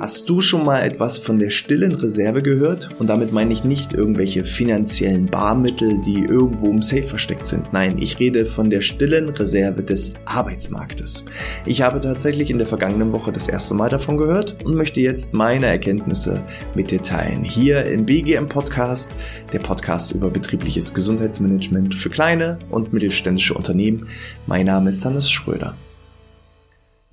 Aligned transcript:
Hast 0.00 0.30
du 0.30 0.40
schon 0.40 0.64
mal 0.64 0.80
etwas 0.80 1.18
von 1.18 1.38
der 1.38 1.50
stillen 1.50 1.94
Reserve 1.94 2.40
gehört? 2.40 2.88
Und 2.98 3.08
damit 3.10 3.32
meine 3.34 3.52
ich 3.52 3.64
nicht 3.64 3.92
irgendwelche 3.92 4.46
finanziellen 4.46 5.26
Barmittel, 5.26 6.00
die 6.00 6.24
irgendwo 6.24 6.70
im 6.70 6.80
Safe 6.80 7.02
versteckt 7.02 7.46
sind. 7.46 7.74
Nein, 7.74 7.98
ich 7.98 8.18
rede 8.18 8.46
von 8.46 8.70
der 8.70 8.80
stillen 8.80 9.28
Reserve 9.28 9.82
des 9.82 10.14
Arbeitsmarktes. 10.24 11.26
Ich 11.66 11.82
habe 11.82 12.00
tatsächlich 12.00 12.50
in 12.50 12.56
der 12.56 12.66
vergangenen 12.66 13.12
Woche 13.12 13.30
das 13.30 13.46
erste 13.46 13.74
Mal 13.74 13.90
davon 13.90 14.16
gehört 14.16 14.64
und 14.64 14.74
möchte 14.74 15.02
jetzt 15.02 15.34
meine 15.34 15.66
Erkenntnisse 15.66 16.42
mit 16.74 16.90
dir 16.90 17.02
teilen. 17.02 17.44
Hier 17.44 17.84
im 17.84 18.06
BGM 18.06 18.48
Podcast, 18.48 19.10
der 19.52 19.58
Podcast 19.58 20.12
über 20.12 20.30
betriebliches 20.30 20.94
Gesundheitsmanagement 20.94 21.94
für 21.94 22.08
kleine 22.08 22.58
und 22.70 22.94
mittelständische 22.94 23.52
Unternehmen. 23.52 24.08
Mein 24.46 24.64
Name 24.64 24.88
ist 24.88 25.04
Hannes 25.04 25.30
Schröder. 25.30 25.76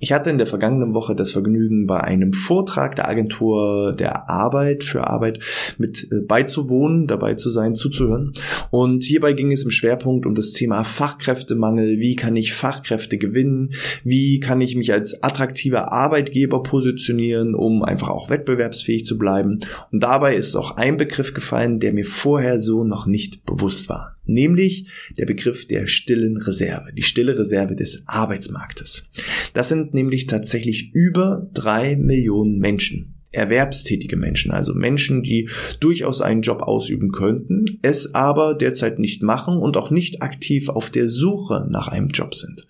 Ich 0.00 0.12
hatte 0.12 0.30
in 0.30 0.38
der 0.38 0.46
vergangenen 0.46 0.94
Woche 0.94 1.16
das 1.16 1.32
Vergnügen, 1.32 1.88
bei 1.88 2.00
einem 2.00 2.32
Vortrag 2.32 2.94
der 2.94 3.08
Agentur 3.08 3.92
der 3.92 4.30
Arbeit 4.30 4.84
für 4.84 5.08
Arbeit 5.08 5.40
mit 5.76 6.06
äh, 6.12 6.20
beizuwohnen, 6.20 7.08
dabei 7.08 7.34
zu 7.34 7.50
sein, 7.50 7.74
zuzuhören. 7.74 8.32
Und 8.70 9.02
hierbei 9.02 9.32
ging 9.32 9.50
es 9.50 9.64
im 9.64 9.72
Schwerpunkt 9.72 10.24
um 10.24 10.36
das 10.36 10.52
Thema 10.52 10.84
Fachkräftemangel. 10.84 11.98
Wie 11.98 12.14
kann 12.14 12.36
ich 12.36 12.52
Fachkräfte 12.52 13.18
gewinnen? 13.18 13.70
Wie 14.04 14.38
kann 14.38 14.60
ich 14.60 14.76
mich 14.76 14.92
als 14.92 15.24
attraktiver 15.24 15.92
Arbeitgeber 15.92 16.62
positionieren, 16.62 17.56
um 17.56 17.82
einfach 17.82 18.10
auch 18.10 18.30
wettbewerbsfähig 18.30 19.04
zu 19.04 19.18
bleiben? 19.18 19.60
Und 19.90 20.04
dabei 20.04 20.36
ist 20.36 20.54
auch 20.54 20.76
ein 20.76 20.96
Begriff 20.96 21.34
gefallen, 21.34 21.80
der 21.80 21.92
mir 21.92 22.04
vorher 22.04 22.60
so 22.60 22.84
noch 22.84 23.06
nicht 23.06 23.44
bewusst 23.44 23.88
war 23.88 24.17
nämlich 24.28 24.88
der 25.16 25.26
Begriff 25.26 25.66
der 25.66 25.86
stillen 25.86 26.36
Reserve, 26.36 26.92
die 26.96 27.02
stille 27.02 27.38
Reserve 27.38 27.74
des 27.74 28.04
Arbeitsmarktes. 28.06 29.08
Das 29.54 29.68
sind 29.68 29.94
nämlich 29.94 30.26
tatsächlich 30.26 30.92
über 30.94 31.48
drei 31.54 31.96
Millionen 31.96 32.58
Menschen. 32.58 33.14
Erwerbstätige 33.30 34.16
Menschen, 34.16 34.52
also 34.52 34.72
Menschen, 34.72 35.22
die 35.22 35.50
durchaus 35.80 36.22
einen 36.22 36.40
Job 36.40 36.62
ausüben 36.62 37.12
könnten, 37.12 37.66
es 37.82 38.14
aber 38.14 38.54
derzeit 38.54 38.98
nicht 38.98 39.22
machen 39.22 39.58
und 39.58 39.76
auch 39.76 39.90
nicht 39.90 40.22
aktiv 40.22 40.70
auf 40.70 40.88
der 40.88 41.08
Suche 41.08 41.66
nach 41.68 41.88
einem 41.88 42.08
Job 42.08 42.34
sind. 42.34 42.66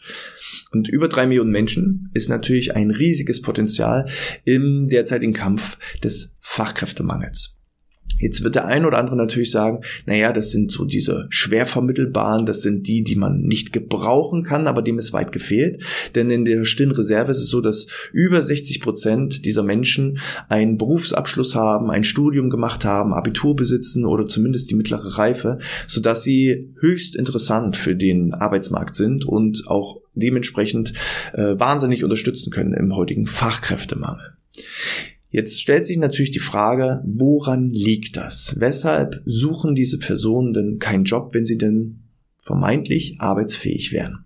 Und 0.72 0.88
über 0.88 1.08
drei 1.08 1.27
Millionen 1.27 1.52
Menschen 1.52 2.10
ist 2.12 2.28
natürlich 2.28 2.75
ein 2.75 2.91
riesiges 2.91 3.41
Potenzial 3.41 4.08
im 4.44 4.88
derzeitigen 4.88 5.32
Kampf 5.32 5.78
des 6.02 6.34
Fachkräftemangels. 6.41 7.57
Jetzt 8.19 8.42
wird 8.42 8.55
der 8.55 8.66
ein 8.66 8.84
oder 8.84 8.98
andere 8.98 9.16
natürlich 9.16 9.50
sagen, 9.50 9.83
naja, 10.06 10.33
das 10.33 10.50
sind 10.50 10.70
so 10.70 10.84
diese 10.84 11.27
schwer 11.30 11.66
vermittelbaren, 11.66 12.47
das 12.47 12.62
sind 12.62 12.88
die, 12.88 13.02
die 13.02 13.16
man 13.16 13.42
nicht 13.42 13.72
gebrauchen 13.72 14.44
kann, 14.44 14.66
aber 14.66 14.83
dem 14.83 14.98
ist 14.98 15.12
weit 15.12 15.33
gefehlt. 15.33 15.83
Denn 16.14 16.30
in 16.30 16.44
der 16.44 16.64
stillen 16.64 16.92
Reserve 16.92 17.30
ist 17.30 17.41
es 17.41 17.48
so, 17.48 17.60
dass 17.60 17.86
über 18.12 18.42
60 18.42 18.80
Prozent 18.80 19.44
dieser 19.44 19.62
Menschen 19.62 20.19
einen 20.48 20.78
Berufsabschluss 20.78 21.55
haben, 21.55 21.91
ein 21.91 22.05
Studium 22.05 22.50
gemacht 22.50 22.84
haben, 22.84 23.12
Abitur 23.12 23.55
besitzen 23.55 24.05
oder 24.05 24.25
zumindest 24.25 24.70
die 24.70 24.75
mittlere 24.75 25.19
Reife, 25.19 25.58
sodass 25.86 26.22
sie 26.22 26.75
höchst 26.80 27.16
interessant 27.16 27.77
für 27.77 27.94
den 27.94 28.34
Arbeitsmarkt 28.34 28.94
sind 28.94 29.25
und 29.25 29.64
auch 29.66 30.00
dementsprechend 30.14 30.92
äh, 31.32 31.58
wahnsinnig 31.58 32.05
unterstützen 32.05 32.50
können 32.50 32.75
im 32.75 32.94
heutigen 32.94 33.27
Fachkräftemangel. 33.27 34.36
Jetzt 35.30 35.60
stellt 35.60 35.86
sich 35.86 35.98
natürlich 35.98 36.30
die 36.30 36.38
Frage, 36.38 37.02
woran 37.06 37.70
liegt 37.70 38.16
das? 38.16 38.56
Weshalb 38.58 39.20
suchen 39.26 39.74
diese 39.74 39.98
Personen 39.98 40.54
denn 40.54 40.78
keinen 40.78 41.04
Job, 41.04 41.30
wenn 41.34 41.44
sie 41.44 41.58
denn 41.58 42.04
vermeintlich 42.42 43.16
arbeitsfähig 43.18 43.92
wären? 43.92 44.24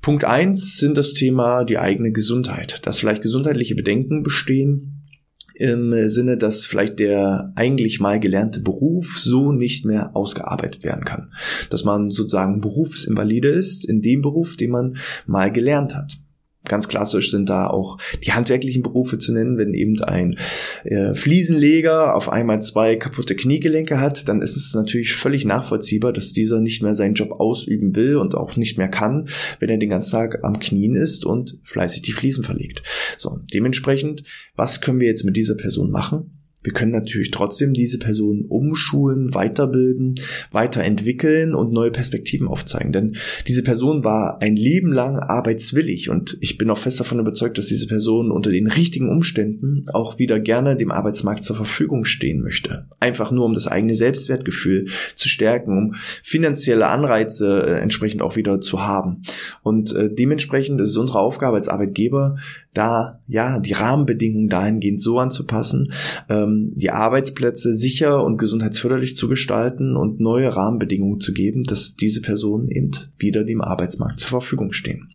Punkt 0.00 0.24
eins 0.24 0.76
sind 0.78 0.96
das 0.96 1.12
Thema 1.12 1.64
die 1.64 1.78
eigene 1.78 2.12
Gesundheit, 2.12 2.86
dass 2.86 2.98
vielleicht 2.98 3.22
gesundheitliche 3.22 3.74
Bedenken 3.74 4.22
bestehen 4.22 5.08
im 5.54 6.08
Sinne, 6.08 6.36
dass 6.36 6.66
vielleicht 6.66 6.98
der 6.98 7.52
eigentlich 7.54 8.00
mal 8.00 8.18
gelernte 8.18 8.60
Beruf 8.60 9.18
so 9.20 9.52
nicht 9.52 9.84
mehr 9.84 10.16
ausgearbeitet 10.16 10.84
werden 10.84 11.04
kann. 11.04 11.32
Dass 11.70 11.84
man 11.84 12.10
sozusagen 12.10 12.60
Berufsinvalide 12.60 13.48
ist 13.48 13.88
in 13.88 14.02
dem 14.02 14.20
Beruf, 14.20 14.56
den 14.56 14.70
man 14.70 14.96
mal 15.26 15.52
gelernt 15.52 15.94
hat. 15.94 16.18
Ganz 16.66 16.88
klassisch 16.88 17.30
sind 17.30 17.50
da 17.50 17.66
auch 17.66 17.98
die 18.24 18.32
handwerklichen 18.32 18.82
Berufe 18.82 19.18
zu 19.18 19.32
nennen. 19.32 19.58
Wenn 19.58 19.74
eben 19.74 20.00
ein 20.02 20.38
äh, 20.84 21.14
Fliesenleger 21.14 22.14
auf 22.14 22.30
einmal 22.30 22.62
zwei 22.62 22.96
kaputte 22.96 23.36
Kniegelenke 23.36 24.00
hat, 24.00 24.28
dann 24.28 24.40
ist 24.40 24.56
es 24.56 24.74
natürlich 24.74 25.14
völlig 25.14 25.44
nachvollziehbar, 25.44 26.12
dass 26.12 26.32
dieser 26.32 26.60
nicht 26.60 26.82
mehr 26.82 26.94
seinen 26.94 27.14
Job 27.14 27.32
ausüben 27.32 27.94
will 27.96 28.16
und 28.16 28.34
auch 28.34 28.56
nicht 28.56 28.78
mehr 28.78 28.88
kann, 28.88 29.28
wenn 29.60 29.68
er 29.68 29.76
den 29.76 29.90
ganzen 29.90 30.12
Tag 30.12 30.38
am 30.42 30.58
Knien 30.58 30.94
ist 30.94 31.26
und 31.26 31.58
fleißig 31.64 32.00
die 32.02 32.12
Fliesen 32.12 32.44
verlegt. 32.44 32.82
So, 33.18 33.40
dementsprechend, 33.52 34.24
was 34.56 34.80
können 34.80 35.00
wir 35.00 35.08
jetzt 35.08 35.24
mit 35.24 35.36
dieser 35.36 35.56
Person 35.56 35.90
machen? 35.90 36.33
Wir 36.64 36.72
können 36.72 36.92
natürlich 36.92 37.30
trotzdem 37.30 37.74
diese 37.74 37.98
Personen 37.98 38.46
umschulen, 38.46 39.34
weiterbilden, 39.34 40.16
weiterentwickeln 40.50 41.54
und 41.54 41.72
neue 41.72 41.90
Perspektiven 41.90 42.48
aufzeigen. 42.48 42.92
Denn 42.92 43.16
diese 43.46 43.62
Person 43.62 44.02
war 44.02 44.38
ein 44.40 44.56
Leben 44.56 44.90
lang 44.90 45.18
arbeitswillig 45.18 46.08
und 46.08 46.38
ich 46.40 46.58
bin 46.58 46.70
auch 46.70 46.78
fest 46.78 46.98
davon 46.98 47.20
überzeugt, 47.20 47.58
dass 47.58 47.66
diese 47.66 47.86
Person 47.86 48.30
unter 48.30 48.50
den 48.50 48.66
richtigen 48.66 49.10
Umständen 49.10 49.82
auch 49.92 50.18
wieder 50.18 50.40
gerne 50.40 50.76
dem 50.76 50.90
Arbeitsmarkt 50.90 51.44
zur 51.44 51.56
Verfügung 51.56 52.06
stehen 52.06 52.40
möchte. 52.40 52.86
Einfach 52.98 53.30
nur, 53.30 53.44
um 53.44 53.52
das 53.52 53.68
eigene 53.68 53.94
Selbstwertgefühl 53.94 54.86
zu 55.14 55.28
stärken, 55.28 55.76
um 55.76 55.94
finanzielle 56.22 56.86
Anreize 56.86 57.62
äh, 57.66 57.80
entsprechend 57.80 58.22
auch 58.22 58.36
wieder 58.36 58.60
zu 58.62 58.82
haben. 58.82 59.22
Und 59.62 59.94
äh, 59.94 60.12
dementsprechend 60.12 60.80
ist 60.80 60.90
es 60.90 60.96
unsere 60.96 61.18
Aufgabe 61.18 61.56
als 61.56 61.68
Arbeitgeber, 61.68 62.36
da 62.74 63.20
ja 63.26 63.58
die 63.60 63.72
Rahmenbedingungen 63.72 64.48
dahingehend 64.48 65.00
so 65.00 65.18
anzupassen, 65.18 65.92
ähm, 66.28 66.72
die 66.74 66.90
Arbeitsplätze 66.90 67.72
sicher 67.72 68.22
und 68.22 68.36
gesundheitsförderlich 68.36 69.16
zu 69.16 69.28
gestalten 69.28 69.96
und 69.96 70.20
neue 70.20 70.54
Rahmenbedingungen 70.54 71.20
zu 71.20 71.32
geben, 71.32 71.62
dass 71.62 71.96
diese 71.96 72.20
Personen 72.20 72.68
eben 72.68 72.90
wieder 73.18 73.44
dem 73.44 73.60
Arbeitsmarkt 73.60 74.18
zur 74.18 74.30
Verfügung 74.30 74.72
stehen. 74.72 75.14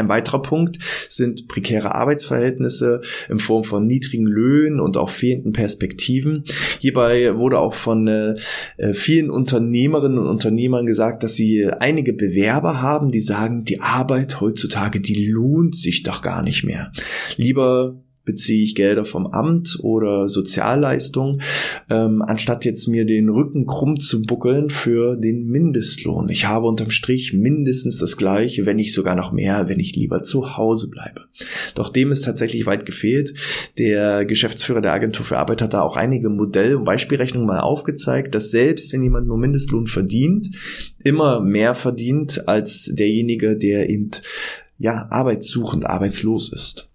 Ein 0.00 0.08
weiterer 0.08 0.40
Punkt 0.40 0.78
sind 1.08 1.46
prekäre 1.46 1.94
Arbeitsverhältnisse 1.94 3.02
in 3.28 3.38
Form 3.38 3.64
von 3.64 3.86
niedrigen 3.86 4.24
Löhnen 4.24 4.80
und 4.80 4.96
auch 4.96 5.10
fehlenden 5.10 5.52
Perspektiven. 5.52 6.44
Hierbei 6.78 7.36
wurde 7.36 7.58
auch 7.58 7.74
von 7.74 8.08
äh, 8.08 8.34
vielen 8.94 9.30
Unternehmerinnen 9.30 10.18
und 10.18 10.26
Unternehmern 10.26 10.86
gesagt, 10.86 11.22
dass 11.22 11.34
sie 11.34 11.70
einige 11.80 12.14
Bewerber 12.14 12.80
haben, 12.80 13.10
die 13.10 13.20
sagen, 13.20 13.64
die 13.64 13.80
Arbeit 13.80 14.40
heutzutage, 14.40 15.02
die 15.02 15.26
lohnt 15.26 15.76
sich 15.76 16.02
doch 16.02 16.22
gar 16.22 16.42
nicht 16.42 16.64
mehr. 16.64 16.92
Lieber 17.36 18.02
beziehe 18.30 18.62
ich 18.62 18.76
Gelder 18.76 19.04
vom 19.04 19.26
Amt 19.26 19.80
oder 19.82 20.28
Sozialleistungen, 20.28 21.42
ähm, 21.90 22.22
anstatt 22.22 22.64
jetzt 22.64 22.86
mir 22.86 23.04
den 23.04 23.28
Rücken 23.28 23.66
krumm 23.66 23.98
zu 23.98 24.22
buckeln 24.22 24.70
für 24.70 25.16
den 25.16 25.48
Mindestlohn. 25.48 26.28
Ich 26.28 26.46
habe 26.46 26.68
unterm 26.68 26.90
Strich 26.90 27.32
mindestens 27.32 27.98
das 27.98 28.16
gleiche, 28.16 28.66
wenn 28.66 28.76
nicht 28.76 28.94
sogar 28.94 29.16
noch 29.16 29.32
mehr, 29.32 29.68
wenn 29.68 29.80
ich 29.80 29.96
lieber 29.96 30.22
zu 30.22 30.56
Hause 30.56 30.90
bleibe. 30.90 31.22
Doch 31.74 31.88
dem 31.88 32.12
ist 32.12 32.24
tatsächlich 32.24 32.66
weit 32.66 32.86
gefehlt. 32.86 33.34
Der 33.78 34.24
Geschäftsführer 34.24 34.80
der 34.80 34.92
Agentur 34.92 35.26
für 35.26 35.38
Arbeit 35.38 35.60
hat 35.60 35.74
da 35.74 35.82
auch 35.82 35.96
einige 35.96 36.30
Modell- 36.30 36.76
und 36.76 36.84
Beispielrechnungen 36.84 37.48
mal 37.48 37.60
aufgezeigt, 37.60 38.36
dass 38.36 38.52
selbst 38.52 38.92
wenn 38.92 39.02
jemand 39.02 39.26
nur 39.26 39.38
Mindestlohn 39.38 39.88
verdient, 39.88 40.50
immer 41.02 41.40
mehr 41.40 41.74
verdient 41.74 42.46
als 42.46 42.92
derjenige, 42.94 43.56
der 43.56 43.90
eben 43.90 44.10
ja, 44.78 45.08
arbeitssuchend, 45.10 45.84
arbeitslos 45.84 46.52
ist. 46.52 46.89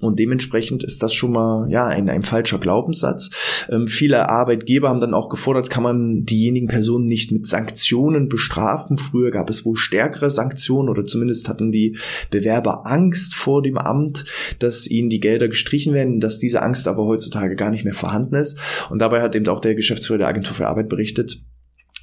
Und 0.00 0.20
dementsprechend 0.20 0.84
ist 0.84 1.02
das 1.02 1.12
schon 1.12 1.32
mal 1.32 1.68
ja 1.70 1.86
ein, 1.86 2.08
ein 2.08 2.22
falscher 2.22 2.58
Glaubenssatz. 2.58 3.30
Ähm, 3.68 3.88
viele 3.88 4.28
Arbeitgeber 4.28 4.88
haben 4.88 5.00
dann 5.00 5.14
auch 5.14 5.28
gefordert, 5.28 5.70
kann 5.70 5.82
man 5.82 6.24
diejenigen 6.24 6.68
Personen 6.68 7.06
nicht 7.06 7.32
mit 7.32 7.48
Sanktionen 7.48 8.28
bestrafen. 8.28 8.96
Früher 8.96 9.32
gab 9.32 9.50
es 9.50 9.64
wohl 9.64 9.76
stärkere 9.76 10.30
Sanktionen 10.30 10.88
oder 10.88 11.04
zumindest 11.04 11.48
hatten 11.48 11.72
die 11.72 11.98
Bewerber 12.30 12.86
Angst 12.86 13.34
vor 13.34 13.60
dem 13.60 13.76
Amt, 13.76 14.24
dass 14.60 14.86
ihnen 14.86 15.10
die 15.10 15.20
Gelder 15.20 15.48
gestrichen 15.48 15.94
werden, 15.94 16.20
dass 16.20 16.38
diese 16.38 16.62
Angst 16.62 16.86
aber 16.86 17.04
heutzutage 17.04 17.56
gar 17.56 17.72
nicht 17.72 17.84
mehr 17.84 17.94
vorhanden 17.94 18.36
ist. 18.36 18.56
Und 18.90 19.00
dabei 19.00 19.20
hat 19.20 19.34
eben 19.34 19.48
auch 19.48 19.60
der 19.60 19.74
Geschäftsführer 19.74 20.18
der 20.18 20.28
Agentur 20.28 20.54
für 20.54 20.68
Arbeit 20.68 20.88
berichtet, 20.88 21.42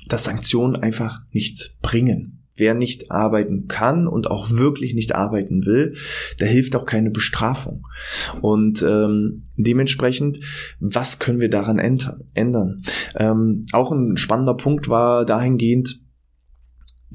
dass 0.09 0.25
Sanktionen 0.25 0.75
einfach 0.75 1.21
nichts 1.31 1.77
bringen. 1.81 2.44
Wer 2.57 2.73
nicht 2.73 3.11
arbeiten 3.11 3.67
kann 3.67 4.07
und 4.07 4.31
auch 4.31 4.49
wirklich 4.51 4.93
nicht 4.93 5.13
arbeiten 5.13 5.65
will, 5.65 5.95
da 6.39 6.45
hilft 6.45 6.75
auch 6.75 6.85
keine 6.85 7.11
Bestrafung. 7.11 7.85
Und 8.41 8.81
ähm, 8.83 9.43
dementsprechend, 9.57 10.39
was 10.79 11.19
können 11.19 11.39
wir 11.39 11.49
daran 11.49 11.79
ändern? 11.79 12.83
Ähm, 13.15 13.63
auch 13.73 13.91
ein 13.91 14.17
spannender 14.17 14.55
Punkt 14.55 14.87
war 14.87 15.25
dahingehend, 15.25 15.99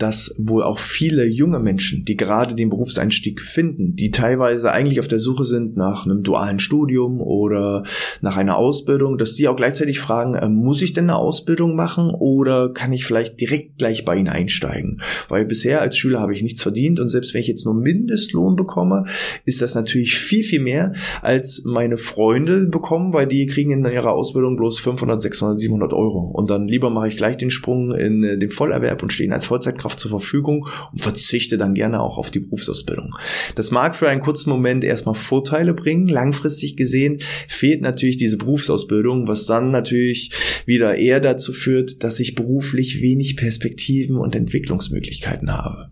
dass 0.01 0.35
wohl 0.39 0.63
auch 0.63 0.79
viele 0.79 1.27
junge 1.27 1.59
Menschen, 1.59 2.05
die 2.07 2.17
gerade 2.17 2.55
den 2.55 2.71
Berufseinstieg 2.71 3.43
finden, 3.43 3.97
die 3.97 4.11
teilweise 4.11 4.73
eigentlich 4.73 4.99
auf 4.99 5.09
der 5.09 5.19
Suche 5.19 5.45
sind 5.45 5.77
nach 5.77 6.07
einem 6.07 6.23
dualen 6.23 6.59
Studium 6.59 7.21
oder 7.21 7.85
nach 8.23 8.39
einer 8.39 8.57
Ausbildung, 8.57 9.19
dass 9.19 9.35
die 9.35 9.47
auch 9.47 9.57
gleichzeitig 9.57 10.01
fragen, 10.01 10.35
äh, 10.35 10.49
muss 10.49 10.81
ich 10.81 10.95
denn 10.95 11.05
eine 11.05 11.17
Ausbildung 11.17 11.77
machen 11.77 12.11
oder 12.19 12.73
kann 12.73 12.93
ich 12.95 13.05
vielleicht 13.05 13.41
direkt 13.41 13.77
gleich 13.77 14.07
bei 14.07 14.17
Ihnen 14.17 14.29
einsteigen? 14.29 15.03
Weil 15.29 15.45
bisher 15.45 15.83
als 15.83 15.99
Schüler 15.99 16.21
habe 16.21 16.35
ich 16.35 16.43
nichts 16.43 16.63
verdient 16.63 16.99
und 16.99 17.11
selbst 17.11 17.35
wenn 17.35 17.43
ich 17.43 17.49
jetzt 17.49 17.67
nur 17.67 17.75
Mindestlohn 17.75 18.57
bekomme, 18.57 19.05
ist 19.45 19.61
das 19.61 19.75
natürlich 19.75 20.17
viel, 20.17 20.45
viel 20.45 20.61
mehr 20.61 20.95
als 21.21 21.63
meine 21.67 21.99
Freunde 21.99 22.67
bekommen, 22.67 23.13
weil 23.13 23.27
die 23.27 23.47
kriegen 23.47 23.71
in 23.71 23.85
ihrer 23.85 24.13
Ausbildung 24.13 24.57
bloß 24.57 24.81
500, 24.81 25.21
600, 25.21 25.61
700 25.61 25.93
Euro. 25.93 26.21
Und 26.21 26.49
dann 26.49 26.67
lieber 26.69 26.89
mache 26.89 27.09
ich 27.09 27.19
gleich 27.19 27.37
den 27.37 27.51
Sprung 27.51 27.95
in 27.95 28.25
äh, 28.25 28.39
den 28.39 28.51
Vollerwerb 28.51 29.03
und 29.03 29.13
stehen 29.13 29.33
als 29.33 29.45
Vollzeitkraft 29.45 29.90
Arbeitskraft 29.91 30.01
zur 30.01 30.11
Verfügung 30.11 30.69
und 30.93 31.01
verzichte 31.01 31.59
dann 31.59 31.75
gerne 31.75 32.01
auch 32.01 32.19
auf 32.19 32.31
die 32.31 32.41
Berufsausbildung. 32.41 33.15
Das 33.55 33.71
mag 33.71 33.97
für 33.97 34.09
einen 34.09 34.21
kurzen 34.21 34.51
Moment 34.51 34.85
erstmal 34.85 35.15
Vorteile 35.15 35.75
bringen. 35.75 36.07
Langfristig 36.07 36.77
gesehen 36.77 37.19
fehlt 37.49 37.83
natürlich 37.83 38.17
diese 38.17 38.37
Berufsausbildung, 38.39 39.29
was 39.29 39.47
dann 39.47 39.71
natürlich 39.71 40.31
wieder 40.67 40.97
eher 40.97 41.21
dazu 41.21 41.53
führt, 41.53 42.03
dass 42.05 42.21
ich 42.21 42.35
beruflich 42.35 43.03
wenig 43.03 43.37
Perspektiven 43.37 44.17
und 44.17 44.35
Entwicklungsmöglichkeiten 44.35 45.53
habe. 45.53 45.91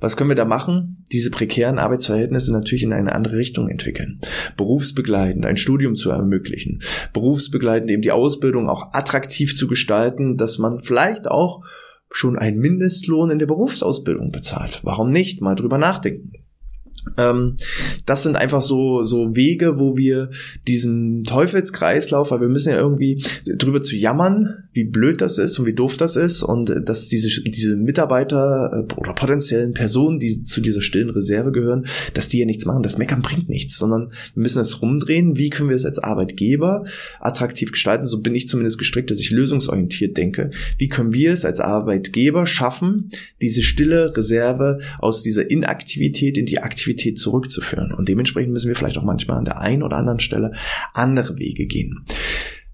Was 0.00 0.16
können 0.16 0.30
wir 0.30 0.36
da 0.36 0.44
machen? 0.44 1.04
Diese 1.12 1.30
prekären 1.30 1.78
Arbeitsverhältnisse 1.78 2.52
natürlich 2.52 2.84
in 2.84 2.92
eine 2.92 3.14
andere 3.14 3.36
Richtung 3.36 3.68
entwickeln. 3.68 4.20
Berufsbegleitend 4.56 5.44
ein 5.44 5.56
Studium 5.56 5.96
zu 5.96 6.10
ermöglichen. 6.10 6.82
Berufsbegleitend 7.12 7.90
eben 7.90 8.02
die 8.02 8.12
Ausbildung 8.12 8.68
auch 8.68 8.92
attraktiv 8.92 9.56
zu 9.56 9.66
gestalten, 9.66 10.36
dass 10.36 10.58
man 10.58 10.82
vielleicht 10.82 11.28
auch 11.28 11.62
schon 12.10 12.38
einen 12.38 12.58
Mindestlohn 12.58 13.30
in 13.30 13.38
der 13.38 13.46
Berufsausbildung 13.46 14.32
bezahlt. 14.32 14.80
Warum 14.82 15.10
nicht? 15.10 15.40
Mal 15.40 15.54
drüber 15.54 15.78
nachdenken. 15.78 16.32
Ähm, 17.16 17.56
das 18.04 18.22
sind 18.22 18.36
einfach 18.36 18.60
so, 18.62 19.02
so 19.02 19.34
Wege, 19.34 19.78
wo 19.78 19.96
wir 19.96 20.30
diesen 20.66 21.24
Teufelskreislauf, 21.24 22.30
weil 22.30 22.40
wir 22.40 22.48
müssen 22.48 22.72
ja 22.72 22.78
irgendwie 22.78 23.24
drüber 23.46 23.80
zu 23.80 23.96
jammern, 23.96 24.64
wie 24.72 24.84
blöd 24.84 25.20
das 25.20 25.38
ist 25.38 25.58
und 25.58 25.66
wie 25.66 25.74
doof 25.74 25.96
das 25.96 26.16
ist 26.16 26.42
und 26.42 26.72
dass 26.84 27.08
diese, 27.08 27.42
diese 27.42 27.76
Mitarbeiter 27.76 28.86
äh, 28.88 28.94
oder 28.94 29.14
potenziellen 29.14 29.74
Personen, 29.74 30.18
die 30.18 30.42
zu 30.42 30.60
dieser 30.60 30.82
stillen 30.82 31.10
Reserve 31.10 31.52
gehören, 31.52 31.86
dass 32.14 32.28
die 32.28 32.38
ja 32.38 32.46
nichts 32.46 32.64
machen. 32.66 32.82
Das 32.82 32.98
Meckern 32.98 33.22
bringt 33.22 33.48
nichts, 33.48 33.78
sondern 33.78 34.10
wir 34.34 34.42
müssen 34.42 34.60
es 34.60 34.82
rumdrehen. 34.82 35.36
Wie 35.36 35.50
können 35.50 35.68
wir 35.68 35.76
es 35.76 35.84
als 35.84 35.98
Arbeitgeber 35.98 36.84
attraktiv 37.20 37.72
gestalten? 37.72 38.04
So 38.04 38.20
bin 38.20 38.34
ich 38.34 38.48
zumindest 38.48 38.78
gestrickt, 38.78 39.10
dass 39.10 39.20
ich 39.20 39.30
lösungsorientiert 39.30 40.16
denke. 40.16 40.50
Wie 40.78 40.88
können 40.88 41.12
wir 41.12 41.32
es 41.32 41.44
als 41.44 41.60
Arbeitgeber 41.60 42.46
schaffen, 42.46 43.10
diese 43.40 43.62
stille 43.62 44.16
Reserve 44.16 44.80
aus 44.98 45.22
dieser 45.22 45.50
Inaktivität 45.50 46.38
in 46.38 46.46
die 46.46 46.58
Aktivität 46.58 46.80
Aktivität 46.80 47.18
zurückzuführen. 47.18 47.92
Und 47.92 48.08
dementsprechend 48.08 48.52
müssen 48.52 48.68
wir 48.68 48.74
vielleicht 48.74 48.98
auch 48.98 49.04
manchmal 49.04 49.38
an 49.38 49.44
der 49.44 49.60
einen 49.60 49.82
oder 49.82 49.96
anderen 49.96 50.20
Stelle 50.20 50.52
andere 50.94 51.38
Wege 51.38 51.66
gehen. 51.66 52.04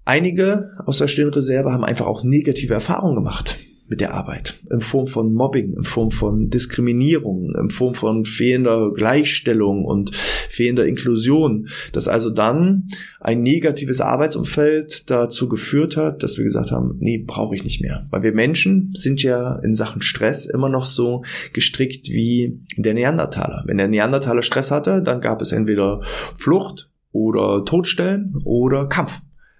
Einige 0.07 0.71
aus 0.85 0.99
der 0.99 1.09
stillen 1.09 1.33
Reserve 1.33 1.69
haben 1.69 1.83
einfach 1.83 2.05
auch 2.05 2.23
negative 2.23 2.73
Erfahrungen 2.73 3.15
gemacht 3.15 3.57
mit 3.89 3.99
der 3.99 4.13
Arbeit. 4.13 4.55
In 4.71 4.79
Form 4.79 5.05
von 5.05 5.33
Mobbing, 5.33 5.73
in 5.73 5.83
Form 5.83 6.11
von 6.11 6.49
Diskriminierung, 6.49 7.53
in 7.61 7.69
Form 7.69 7.93
von 7.93 8.23
fehlender 8.23 8.93
Gleichstellung 8.93 9.83
und 9.83 10.15
fehlender 10.15 10.85
Inklusion. 10.85 11.67
Dass 11.91 12.07
also 12.07 12.29
dann 12.29 12.87
ein 13.19 13.41
negatives 13.41 13.99
Arbeitsumfeld 13.99 15.09
dazu 15.09 15.49
geführt 15.49 15.97
hat, 15.97 16.23
dass 16.23 16.37
wir 16.37 16.45
gesagt 16.45 16.71
haben, 16.71 16.95
nee, 16.99 17.21
brauche 17.27 17.55
ich 17.55 17.65
nicht 17.65 17.81
mehr. 17.81 18.07
Weil 18.09 18.23
wir 18.23 18.31
Menschen 18.31 18.93
sind 18.93 19.21
ja 19.23 19.59
in 19.59 19.73
Sachen 19.73 20.01
Stress 20.01 20.45
immer 20.45 20.69
noch 20.69 20.85
so 20.85 21.25
gestrickt 21.51 22.07
wie 22.07 22.61
der 22.77 22.93
Neandertaler. 22.93 23.65
Wenn 23.67 23.77
der 23.77 23.89
Neandertaler 23.89 24.41
Stress 24.41 24.71
hatte, 24.71 25.01
dann 25.01 25.19
gab 25.19 25.41
es 25.41 25.51
entweder 25.51 25.99
Flucht 26.33 26.89
oder 27.11 27.65
Todstellen 27.65 28.37
oder 28.45 28.87
Kampf. 28.87 29.19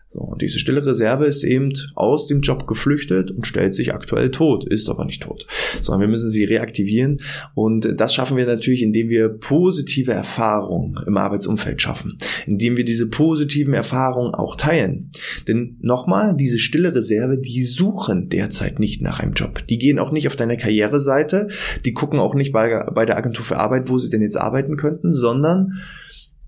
So, 0.09 0.19
und 0.19 0.41
diese 0.41 0.57
stille 0.57 0.85
Reserve 0.85 1.25
ist 1.25 1.43
eben 1.43 1.73
aus 1.95 2.27
dem 2.27 2.39
Job 2.39 2.65
geflüchtet 2.65 3.29
und 3.29 3.45
stellt 3.45 3.75
sich 3.75 3.93
aktuell 3.93 4.31
tot, 4.31 4.65
ist 4.65 4.89
aber 4.89 5.03
nicht 5.03 5.21
tot, 5.21 5.45
sondern 5.81 5.99
wir 5.99 6.07
müssen 6.07 6.29
sie 6.29 6.45
reaktivieren 6.45 7.19
und 7.55 7.93
das 7.99 8.13
schaffen 8.13 8.37
wir 8.37 8.45
natürlich, 8.45 8.83
indem 8.83 9.09
wir 9.09 9.27
positive 9.27 10.13
Erfahrungen 10.13 10.95
im 11.05 11.17
Arbeitsumfeld 11.17 11.81
schaffen, 11.81 12.17
indem 12.45 12.77
wir 12.77 12.85
diese 12.85 13.09
positiven 13.09 13.73
Erfahrungen 13.73 14.33
auch 14.33 14.55
teilen. 14.55 15.11
Denn 15.45 15.77
nochmal, 15.81 16.37
diese 16.37 16.57
stille 16.57 16.95
Reserve, 16.95 17.37
die 17.37 17.63
suchen 17.63 18.29
derzeit 18.29 18.79
nicht 18.79 19.01
nach 19.01 19.19
einem 19.19 19.33
Job. 19.33 19.67
Die 19.67 19.77
gehen 19.77 19.99
auch 19.99 20.11
nicht 20.11 20.27
auf 20.27 20.37
deine 20.37 20.55
Karriereseite, 20.55 21.49
die 21.83 21.93
gucken 21.93 22.19
auch 22.19 22.33
nicht 22.33 22.53
bei, 22.53 22.85
bei 22.95 23.05
der 23.05 23.17
Agentur 23.17 23.43
für 23.43 23.57
Arbeit, 23.57 23.89
wo 23.89 23.97
sie 23.97 24.09
denn 24.09 24.21
jetzt 24.21 24.37
arbeiten 24.37 24.77
könnten, 24.77 25.11
sondern 25.11 25.73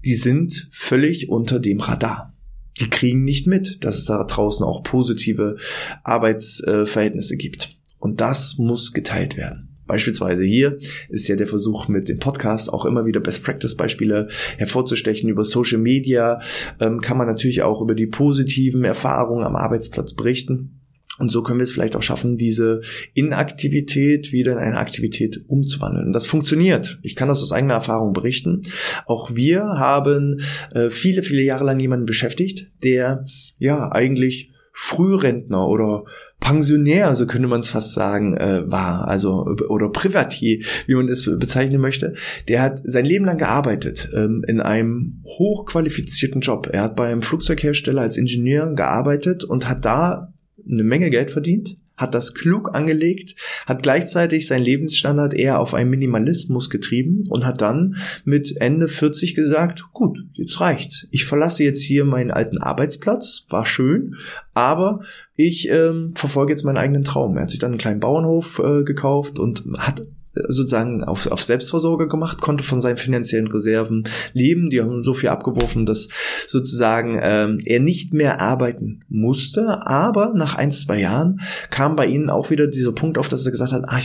die 0.06 0.16
sind 0.16 0.70
völlig 0.72 1.28
unter 1.28 1.60
dem 1.60 1.82
Radar 1.82 2.34
die 2.80 2.90
kriegen 2.90 3.24
nicht 3.24 3.48
mit, 3.48 3.84
dass 3.84 3.98
es 3.98 4.06
da 4.06 4.24
draußen 4.24 4.66
auch 4.66 4.84
positive 4.84 5.58
Arbeitsverhältnisse 6.04 7.38
gibt. 7.38 7.78
Und 8.00 8.22
das 8.22 8.58
muss 8.58 8.94
geteilt 8.94 9.38
werden. 9.38 9.70
Beispielsweise 9.90 10.44
hier 10.44 10.78
ist 11.10 11.28
ja 11.28 11.36
der 11.36 11.48
Versuch 11.48 11.88
mit 11.88 12.10
dem 12.10 12.20
Podcast 12.20 12.72
auch 12.72 12.86
immer 12.86 13.08
wieder 13.08 13.20
Best 13.20 13.44
Practice 13.44 13.76
Beispiele 13.76 14.28
hervorzustechen. 14.58 15.30
Über 15.30 15.44
Social 15.44 15.80
Media 15.80 16.42
ähm, 16.80 17.02
kann 17.02 17.18
man 17.18 17.26
natürlich 17.26 17.64
auch 17.64 17.82
über 17.82 17.96
die 17.96 18.06
positiven 18.06 18.84
Erfahrungen 18.84 19.44
am 19.44 19.56
Arbeitsplatz 19.56 20.14
berichten. 20.14 20.79
Und 21.20 21.30
so 21.30 21.44
können 21.44 21.60
wir 21.60 21.66
es 21.66 21.72
vielleicht 21.72 21.96
auch 21.96 22.04
schaffen, 22.04 22.38
diese 22.38 22.82
Inaktivität 23.14 24.32
wieder 24.32 24.54
in 24.54 24.58
eine 24.58 24.78
Aktivität 24.78 25.44
umzuwandeln. 25.48 26.08
Und 26.08 26.14
das 26.14 26.26
funktioniert. 26.26 27.00
Ich 27.04 27.16
kann 27.16 27.28
das 27.28 27.44
aus 27.44 27.52
eigener 27.52 27.76
Erfahrung 27.76 28.14
berichten. 28.14 28.62
Auch 29.06 29.36
wir 29.36 29.64
haben 29.64 30.42
äh, 30.74 30.90
viele, 30.90 31.22
viele 31.24 31.44
Jahre 31.44 31.66
lang 31.66 31.80
jemanden 31.80 32.06
beschäftigt, 32.06 32.68
der 32.84 33.26
ja 33.58 33.92
eigentlich 33.92 34.50
Frührentner 34.82 35.68
oder 35.68 36.06
Pensionär, 36.40 37.14
so 37.14 37.28
könnte 37.28 37.50
man 37.50 37.60
es 37.60 37.68
fast 37.68 37.94
sagen, 37.94 38.38
äh, 38.38 38.62
war, 38.72 39.10
also 39.10 39.46
oder 39.68 39.90
Privatier, 39.90 40.64
wie 40.88 40.96
man 40.96 41.10
es 41.10 41.26
bezeichnen 41.38 41.82
möchte. 41.82 42.14
Der 42.48 42.62
hat 42.62 42.80
sein 42.82 43.04
Leben 43.04 43.26
lang 43.26 43.38
gearbeitet 43.38 44.10
ähm, 44.16 44.42
in 44.48 44.62
einem 44.62 45.22
hochqualifizierten 45.26 46.40
Job. 46.40 46.70
Er 46.72 46.84
hat 46.84 46.96
beim 46.96 47.22
Flugzeughersteller 47.22 48.04
als 48.04 48.18
Ingenieur 48.18 48.74
gearbeitet 48.74 49.44
und 49.44 49.68
hat 49.68 49.84
da 49.84 50.34
eine 50.70 50.84
Menge 50.84 51.10
Geld 51.10 51.32
verdient, 51.32 51.78
hat 52.00 52.16
das 52.16 52.34
klug 52.34 52.74
angelegt, 52.74 53.36
hat 53.66 53.84
gleichzeitig 53.84 54.48
seinen 54.48 54.64
Lebensstandard 54.64 55.34
eher 55.34 55.60
auf 55.60 55.74
einen 55.74 55.90
Minimalismus 55.90 56.70
getrieben 56.70 57.26
und 57.30 57.46
hat 57.46 57.62
dann 57.62 57.98
mit 58.24 58.56
Ende 58.60 58.88
40 58.88 59.36
gesagt, 59.36 59.84
gut, 59.92 60.18
jetzt 60.34 60.60
reicht's. 60.62 61.08
Ich 61.12 61.26
verlasse 61.26 61.64
jetzt 61.64 61.84
hier 61.84 62.06
meinen 62.06 62.32
alten 62.32 62.58
Arbeitsplatz, 62.58 63.46
war 63.50 63.66
schön, 63.66 64.16
aber 64.54 65.02
ich 65.36 65.70
ähm, 65.70 66.14
verfolge 66.16 66.54
jetzt 66.54 66.64
meinen 66.64 66.78
eigenen 66.78 67.04
Traum. 67.04 67.36
Er 67.36 67.44
hat 67.44 67.50
sich 67.50 67.60
dann 67.60 67.72
einen 67.72 67.80
kleinen 67.80 68.00
Bauernhof 68.00 68.60
äh, 68.60 68.84
gekauft 68.84 69.40
und 69.40 69.64
hat 69.78 70.04
sozusagen 70.34 71.04
auf, 71.04 71.28
auf 71.28 71.44
Selbstversorger 71.44 72.08
gemacht, 72.08 72.42
konnte 72.42 72.64
von 72.64 72.82
seinen 72.82 72.98
finanziellen 72.98 73.48
Reserven 73.48 74.04
leben. 74.34 74.70
Die 74.70 74.82
haben 74.82 75.04
so 75.04 75.14
viel 75.14 75.30
abgeworfen, 75.30 75.86
dass 75.86 76.10
sozusagen 76.48 77.20
ähm, 77.22 77.60
er 77.66 77.80
nicht 77.80 78.14
mehr 78.14 78.40
arbeiten 78.40 79.02
musste. 79.10 79.86
Aber 79.86 80.34
nach 80.36 80.56
ein, 80.56 80.72
zwei 80.72 81.00
Jahren 81.00 81.42
kam 81.70 81.96
bei 81.96 82.06
ihnen 82.06 82.30
auch 82.30 82.50
wieder 82.50 82.68
dieser 82.68 82.92
Punkt 82.92 83.18
auf, 83.18 83.28
dass 83.28 83.46
er 83.46 83.52
gesagt 83.52 83.72
hat, 83.72 83.84
ach, 83.88 84.04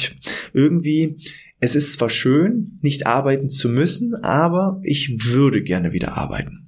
irgendwie 0.53 1.19
es 1.61 1.75
ist 1.75 1.95
zwar 1.95 2.11
schön, 2.11 2.79
nicht 2.83 3.07
arbeiten 3.07 3.49
zu 3.49 3.71
müssen, 3.71 4.15
aber 4.17 4.81
ich 4.83 5.33
würde 5.33 5.63
gerne 5.63 5.93
wieder 5.93 6.15
arbeiten. 6.15 6.65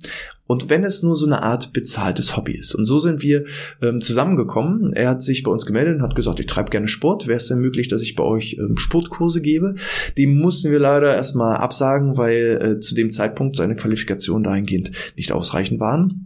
Und 0.47 0.69
wenn 0.69 0.85
es 0.85 1.03
nur 1.03 1.17
so 1.17 1.27
eine 1.27 1.43
Art 1.43 1.73
bezahltes 1.73 2.37
Hobby 2.37 2.57
ist. 2.57 2.75
Und 2.75 2.85
so 2.85 2.99
sind 2.99 3.23
wir 3.23 3.45
ähm, 3.83 4.01
zusammengekommen. 4.01 4.93
Er 4.93 5.09
hat 5.09 5.23
sich 5.23 5.43
bei 5.43 5.51
uns 5.51 5.67
gemeldet 5.67 5.97
und 5.97 6.03
hat 6.03 6.15
gesagt, 6.15 6.41
ich 6.41 6.47
treibe 6.47 6.71
gerne 6.71 6.89
Sport. 6.89 7.27
Wäre 7.27 7.39
es 7.39 7.49
denn 7.49 7.59
möglich, 7.59 7.89
dass 7.89 8.03
ich 8.03 8.15
bei 8.15 8.25
euch 8.25 8.57
ähm, 8.59 8.77
Sportkurse 8.77 9.41
gebe? 9.41 9.75
Dem 10.17 10.39
mussten 10.39 10.71
wir 10.71 10.79
leider 10.79 11.15
erstmal 11.15 11.57
absagen, 11.57 12.17
weil 12.17 12.77
äh, 12.77 12.81
zu 12.81 12.95
dem 12.95 13.11
Zeitpunkt 13.11 13.57
seine 13.57 13.77
Qualifikationen 13.77 14.45
dahingehend 14.45 14.93
nicht 15.17 15.33
ausreichend 15.33 15.81
waren 15.81 16.26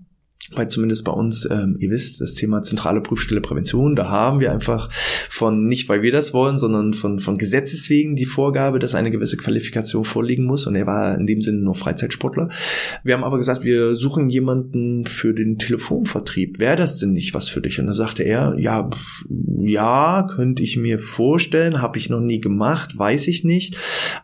weil 0.53 0.69
zumindest 0.69 1.05
bei 1.05 1.13
uns, 1.13 1.49
ähm, 1.51 1.77
ihr 1.79 1.91
wisst, 1.91 2.21
das 2.21 2.35
Thema 2.35 2.63
zentrale 2.63 3.01
Prüfstelle 3.01 3.41
Prävention, 3.41 3.95
da 3.95 4.09
haben 4.09 4.41
wir 4.41 4.51
einfach 4.51 4.91
von, 4.93 5.67
nicht 5.67 5.89
weil 5.89 6.03
wir 6.03 6.11
das 6.11 6.35
wollen, 6.35 6.59
sondern 6.59 6.93
von, 6.93 7.21
von 7.21 7.39
Gesetzes 7.39 7.89
wegen 7.89 8.17
die 8.17 8.27
Vorgabe, 8.27 8.81
dass 8.81 8.97
eine 8.97 9.13
gewisse 9.13 9.37
Qualifikation 9.37 10.05
vorliegen 10.05 10.45
muss 10.45 10.67
und 10.67 10.75
er 10.75 10.87
war 10.87 11.17
in 11.17 11.27
dem 11.27 11.41
Sinne 11.41 11.59
nur 11.59 11.77
Freizeitsportler. 11.77 12.49
Wir 13.05 13.15
haben 13.15 13.23
aber 13.23 13.37
gesagt, 13.37 13.63
wir 13.63 13.95
suchen 13.95 14.29
jemanden 14.29 15.07
für 15.07 15.35
den 15.35 15.59
Telefonvertrieb. 15.59 16.59
Wäre 16.59 16.77
das 16.77 16.99
denn 16.99 17.13
nicht 17.13 17.33
was 17.33 17.49
für 17.49 17.61
dich? 17.61 17.79
Und 17.79 17.87
da 17.87 17.93
sagte 17.93 18.25
er, 18.25 18.57
ja, 18.59 18.91
ja, 19.63 20.29
könnte 20.35 20.63
ich 20.63 20.77
mir 20.77 20.99
vorstellen, 20.99 21.81
habe 21.81 21.99
ich 21.99 22.11
noch 22.11 22.21
nie 22.21 22.41
gemacht, 22.41 22.99
weiß 22.99 23.29
ich 23.29 23.45
nicht. 23.45 23.77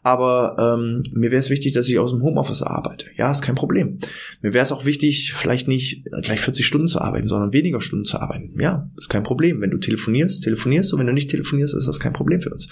Aber 0.02 0.56
ähm, 0.59 1.02
mir 1.12 1.30
wäre 1.30 1.40
es 1.40 1.50
wichtig, 1.50 1.73
dass 1.75 1.88
ich 1.88 1.99
aus 1.99 2.11
dem 2.11 2.23
Homeoffice 2.23 2.62
arbeite. 2.62 3.06
Ja, 3.16 3.30
ist 3.30 3.42
kein 3.42 3.54
Problem. 3.54 3.99
Mir 4.42 4.54
wäre 4.54 4.62
es 4.62 4.73
auch 4.73 4.85
wichtig, 4.85 5.33
vielleicht 5.35 5.68
nicht 5.68 6.02
gleich 6.23 6.40
40 6.40 6.66
Stunden 6.66 6.88
zu 6.88 7.00
arbeiten, 7.00 7.28
sondern 7.28 7.52
weniger 7.52 7.80
Stunden 7.80 8.04
zu 8.04 8.20
arbeiten. 8.20 8.54
Ja, 8.61 8.90
ist 8.96 9.08
kein 9.08 9.23
Problem. 9.23 9.61
Wenn 9.61 9.70
du 9.70 9.78
telefonierst, 9.78 10.42
telefonierst 10.42 10.92
du. 10.92 10.99
Wenn 10.99 11.06
du 11.06 11.12
nicht 11.12 11.30
telefonierst, 11.30 11.75
ist 11.75 11.88
das 11.88 12.00
kein 12.00 12.12
Problem 12.12 12.40
für 12.40 12.50
uns. 12.50 12.68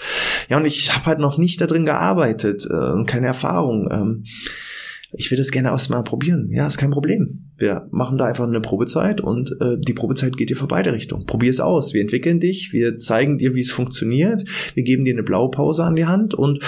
Ja, 0.48 0.56
und 0.56 0.64
ich 0.64 0.94
habe 0.94 1.06
halt 1.06 1.18
noch 1.18 1.38
nicht 1.38 1.60
da 1.60 1.66
drin 1.66 1.84
gearbeitet 1.84 2.66
äh, 2.68 2.74
und 2.74 3.06
keine 3.06 3.26
Erfahrung. 3.26 3.88
Ähm, 3.90 4.24
ich 5.16 5.30
will 5.30 5.38
das 5.38 5.52
gerne 5.52 5.68
erstmal 5.68 6.02
probieren. 6.02 6.50
Ja, 6.50 6.66
ist 6.66 6.78
kein 6.78 6.90
Problem. 6.90 7.52
Wir 7.56 7.86
machen 7.92 8.18
da 8.18 8.24
einfach 8.24 8.46
eine 8.46 8.60
Probezeit 8.60 9.20
und 9.20 9.54
äh, 9.60 9.76
die 9.78 9.94
Probezeit 9.94 10.36
geht 10.36 10.50
dir 10.50 10.56
für 10.56 10.66
beide 10.66 10.92
Richtungen. 10.92 11.26
Probier 11.26 11.50
es 11.50 11.60
aus. 11.60 11.94
Wir 11.94 12.00
entwickeln 12.00 12.40
dich, 12.40 12.72
wir 12.72 12.96
zeigen 12.96 13.38
dir, 13.38 13.54
wie 13.54 13.60
es 13.60 13.70
funktioniert, 13.70 14.44
wir 14.74 14.82
geben 14.82 15.04
dir 15.04 15.14
eine 15.14 15.22
Blaupause 15.22 15.84
an 15.84 15.94
die 15.94 16.06
Hand 16.06 16.34
und 16.34 16.64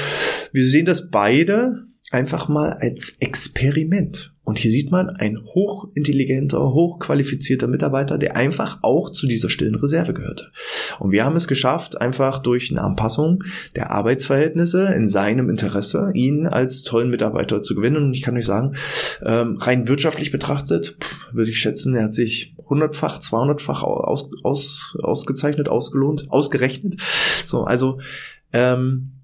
wir 0.53 0.65
sehen 0.65 0.87
das 0.87 1.11
beide 1.11 1.87
einfach 2.11 2.49
mal 2.49 2.77
als 2.81 3.17
Experiment. 3.19 4.33
Und 4.47 4.61
hier 4.61 4.71
sieht 4.71 4.93
man 4.93 5.11
ein 5.11 5.39
hochintelligenter, 5.45 6.61
hochqualifizierter 6.61 7.67
Mitarbeiter, 7.67 8.17
der 8.17 8.37
einfach 8.37 8.79
auch 8.83 9.11
zu 9.11 9.27
dieser 9.27 9.51
stillen 9.51 9.75
Reserve 9.75 10.15
gehörte. 10.15 10.53
Und 11.01 11.11
wir 11.11 11.25
haben 11.25 11.35
es 11.35 11.49
geschafft, 11.49 12.01
einfach 12.01 12.39
durch 12.39 12.71
eine 12.71 12.81
Anpassung 12.81 13.43
der 13.75 13.91
Arbeitsverhältnisse 13.91 14.95
in 14.95 15.09
seinem 15.09 15.51
Interesse, 15.51 16.13
ihn 16.15 16.47
als 16.47 16.85
tollen 16.85 17.11
Mitarbeiter 17.11 17.61
zu 17.61 17.75
gewinnen. 17.75 18.05
Und 18.05 18.15
ich 18.15 18.23
kann 18.23 18.37
euch 18.37 18.47
sagen, 18.47 18.77
ähm, 19.25 19.57
rein 19.57 19.89
wirtschaftlich 19.89 20.31
betrachtet, 20.31 20.97
würde 21.33 21.51
ich 21.51 21.59
schätzen, 21.59 21.97
er 21.97 22.05
hat 22.05 22.15
sich 22.15 22.55
hundertfach, 22.69 23.19
zweihundertfach 23.19 23.83
aus, 23.83 24.31
aus, 24.45 24.97
ausgezeichnet, 25.03 25.69
ausgelohnt, 25.69 26.31
ausgerechnet. 26.31 27.01
So, 27.47 27.65
also 27.65 27.99
ähm, 28.53 29.23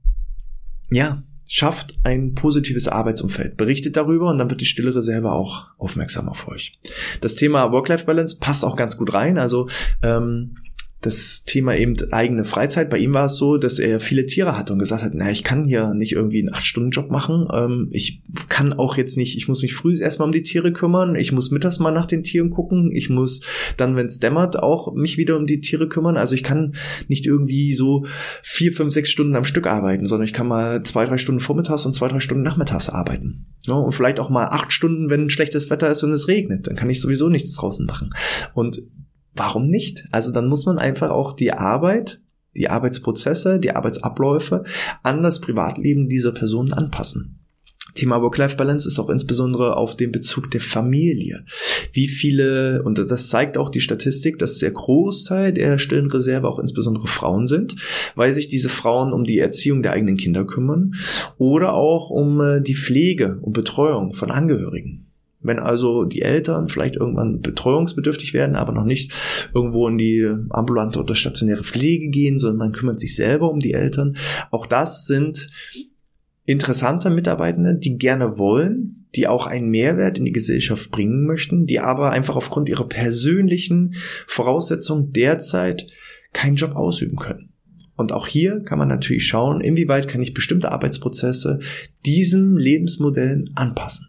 ja, 0.90 1.22
schafft 1.52 1.96
ein 2.02 2.34
positives 2.34 2.88
Arbeitsumfeld, 2.88 3.58
berichtet 3.58 3.98
darüber 3.98 4.30
und 4.30 4.38
dann 4.38 4.48
wird 4.48 4.62
die 4.62 4.66
stille 4.66 4.94
Reserve 4.94 5.30
auch 5.30 5.66
aufmerksam 5.76 6.30
auf 6.30 6.48
euch. 6.48 6.78
Das 7.20 7.34
Thema 7.34 7.70
Work-Life-Balance 7.70 8.38
passt 8.40 8.64
auch 8.64 8.74
ganz 8.74 8.96
gut 8.96 9.12
rein. 9.12 9.36
Also 9.36 9.68
ähm, 10.02 10.56
das 11.02 11.42
Thema 11.44 11.76
eben 11.76 11.96
eigene 12.12 12.44
Freizeit. 12.44 12.88
Bei 12.88 12.98
ihm 12.98 13.12
war 13.12 13.26
es 13.26 13.36
so, 13.36 13.58
dass 13.58 13.80
er 13.80 13.98
viele 13.98 14.24
Tiere 14.24 14.56
hatte 14.56 14.72
und 14.72 14.78
gesagt 14.78 15.02
hat, 15.02 15.12
na, 15.14 15.30
ich 15.30 15.42
kann 15.42 15.64
hier 15.64 15.94
nicht 15.94 16.12
irgendwie 16.12 16.38
einen 16.38 16.54
acht 16.54 16.64
Stunden 16.64 16.90
Job 16.90 17.10
machen. 17.10 17.48
Ähm, 17.52 17.88
ich 17.90 18.22
kann 18.48 18.72
auch 18.72 18.96
jetzt 18.96 19.16
nicht, 19.16 19.36
ich 19.36 19.48
muss 19.48 19.62
mich 19.62 19.74
früh 19.74 20.00
erstmal 20.00 20.26
um 20.26 20.32
die 20.32 20.42
Tiere 20.42 20.72
kümmern. 20.72 21.16
Ich 21.16 21.32
muss 21.32 21.50
mittags 21.50 21.80
mal 21.80 21.90
nach 21.90 22.06
den 22.06 22.22
Tieren 22.22 22.50
gucken. 22.50 22.92
Ich 22.94 23.10
muss 23.10 23.40
dann, 23.76 23.96
wenn 23.96 24.06
es 24.06 24.20
dämmert, 24.20 24.62
auch 24.62 24.94
mich 24.94 25.18
wieder 25.18 25.36
um 25.36 25.46
die 25.46 25.60
Tiere 25.60 25.88
kümmern. 25.88 26.16
Also 26.16 26.36
ich 26.36 26.44
kann 26.44 26.76
nicht 27.08 27.26
irgendwie 27.26 27.74
so 27.74 28.06
vier, 28.42 28.72
fünf, 28.72 28.92
sechs 28.92 29.10
Stunden 29.10 29.34
am 29.34 29.44
Stück 29.44 29.66
arbeiten, 29.66 30.06
sondern 30.06 30.26
ich 30.26 30.32
kann 30.32 30.46
mal 30.46 30.84
zwei, 30.84 31.04
drei 31.04 31.18
Stunden 31.18 31.40
vormittags 31.40 31.84
und 31.84 31.94
zwei, 31.94 32.06
drei 32.06 32.20
Stunden 32.20 32.44
nachmittags 32.44 32.88
arbeiten. 32.88 33.46
Ja, 33.66 33.74
und 33.74 33.92
vielleicht 33.92 34.20
auch 34.20 34.30
mal 34.30 34.46
acht 34.46 34.72
Stunden, 34.72 35.10
wenn 35.10 35.30
schlechtes 35.30 35.68
Wetter 35.68 35.90
ist 35.90 36.04
und 36.04 36.12
es 36.12 36.28
regnet. 36.28 36.68
Dann 36.68 36.76
kann 36.76 36.90
ich 36.90 37.00
sowieso 37.00 37.28
nichts 37.28 37.54
draußen 37.54 37.86
machen. 37.86 38.10
Und 38.54 38.82
warum 39.34 39.68
nicht? 39.68 40.04
Also 40.10 40.32
dann 40.32 40.48
muss 40.48 40.66
man 40.66 40.78
einfach 40.78 41.10
auch 41.10 41.32
die 41.32 41.52
Arbeit, 41.52 42.20
die 42.56 42.68
Arbeitsprozesse, 42.68 43.58
die 43.58 43.74
Arbeitsabläufe 43.74 44.64
an 45.02 45.22
das 45.22 45.40
Privatleben 45.40 46.08
dieser 46.08 46.32
Personen 46.32 46.72
anpassen. 46.72 47.38
Thema 47.94 48.22
Work-Life-Balance 48.22 48.88
ist 48.88 48.98
auch 48.98 49.10
insbesondere 49.10 49.76
auf 49.76 49.96
den 49.96 50.12
Bezug 50.12 50.50
der 50.50 50.62
Familie. 50.62 51.44
Wie 51.92 52.08
viele, 52.08 52.82
und 52.84 52.98
das 52.98 53.28
zeigt 53.28 53.58
auch 53.58 53.68
die 53.68 53.80
Statistik, 53.80 54.38
dass 54.38 54.58
der 54.58 54.70
Großteil 54.70 55.52
der 55.52 55.76
stillen 55.78 56.10
Reserve 56.10 56.48
auch 56.48 56.58
insbesondere 56.58 57.06
Frauen 57.06 57.46
sind, 57.46 57.76
weil 58.14 58.32
sich 58.32 58.48
diese 58.48 58.70
Frauen 58.70 59.12
um 59.12 59.24
die 59.24 59.38
Erziehung 59.38 59.82
der 59.82 59.92
eigenen 59.92 60.16
Kinder 60.16 60.46
kümmern 60.46 60.94
oder 61.36 61.74
auch 61.74 62.08
um 62.08 62.40
äh, 62.40 62.62
die 62.62 62.74
Pflege 62.74 63.38
und 63.42 63.52
Betreuung 63.52 64.14
von 64.14 64.30
Angehörigen. 64.30 65.11
Wenn 65.42 65.58
also 65.58 66.04
die 66.04 66.22
Eltern 66.22 66.68
vielleicht 66.68 66.96
irgendwann 66.96 67.40
betreuungsbedürftig 67.40 68.34
werden, 68.34 68.56
aber 68.56 68.72
noch 68.72 68.84
nicht 68.84 69.12
irgendwo 69.54 69.88
in 69.88 69.98
die 69.98 70.28
ambulante 70.50 71.00
oder 71.00 71.14
stationäre 71.14 71.64
Pflege 71.64 72.08
gehen, 72.08 72.38
sondern 72.38 72.58
man 72.58 72.72
kümmert 72.72 73.00
sich 73.00 73.16
selber 73.16 73.50
um 73.50 73.58
die 73.58 73.72
Eltern. 73.72 74.16
Auch 74.50 74.66
das 74.66 75.06
sind 75.06 75.50
interessante 76.44 77.10
Mitarbeitende, 77.10 77.76
die 77.76 77.96
gerne 77.96 78.38
wollen, 78.38 79.06
die 79.14 79.28
auch 79.28 79.46
einen 79.46 79.68
Mehrwert 79.68 80.18
in 80.18 80.24
die 80.24 80.32
Gesellschaft 80.32 80.90
bringen 80.90 81.26
möchten, 81.26 81.66
die 81.66 81.80
aber 81.80 82.10
einfach 82.10 82.36
aufgrund 82.36 82.68
ihrer 82.68 82.88
persönlichen 82.88 83.94
Voraussetzungen 84.26 85.12
derzeit 85.12 85.86
keinen 86.32 86.56
Job 86.56 86.74
ausüben 86.74 87.16
können. 87.16 87.50
Und 87.94 88.12
auch 88.12 88.26
hier 88.26 88.60
kann 88.60 88.78
man 88.78 88.88
natürlich 88.88 89.26
schauen, 89.26 89.60
inwieweit 89.60 90.08
kann 90.08 90.22
ich 90.22 90.34
bestimmte 90.34 90.72
Arbeitsprozesse 90.72 91.58
diesen 92.06 92.56
Lebensmodellen 92.56 93.50
anpassen. 93.54 94.08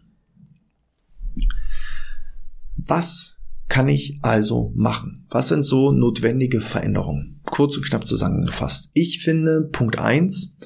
Was 2.86 3.36
kann 3.68 3.88
ich 3.88 4.18
also 4.22 4.72
machen? 4.74 5.26
Was 5.30 5.48
sind 5.48 5.64
so 5.64 5.92
notwendige 5.92 6.60
Veränderungen? 6.60 7.40
Kurz 7.46 7.76
und 7.76 7.86
knapp 7.86 8.06
zusammengefasst. 8.06 8.90
Ich 8.94 9.22
finde 9.22 9.68
Punkt 9.72 9.98
eins 9.98 10.56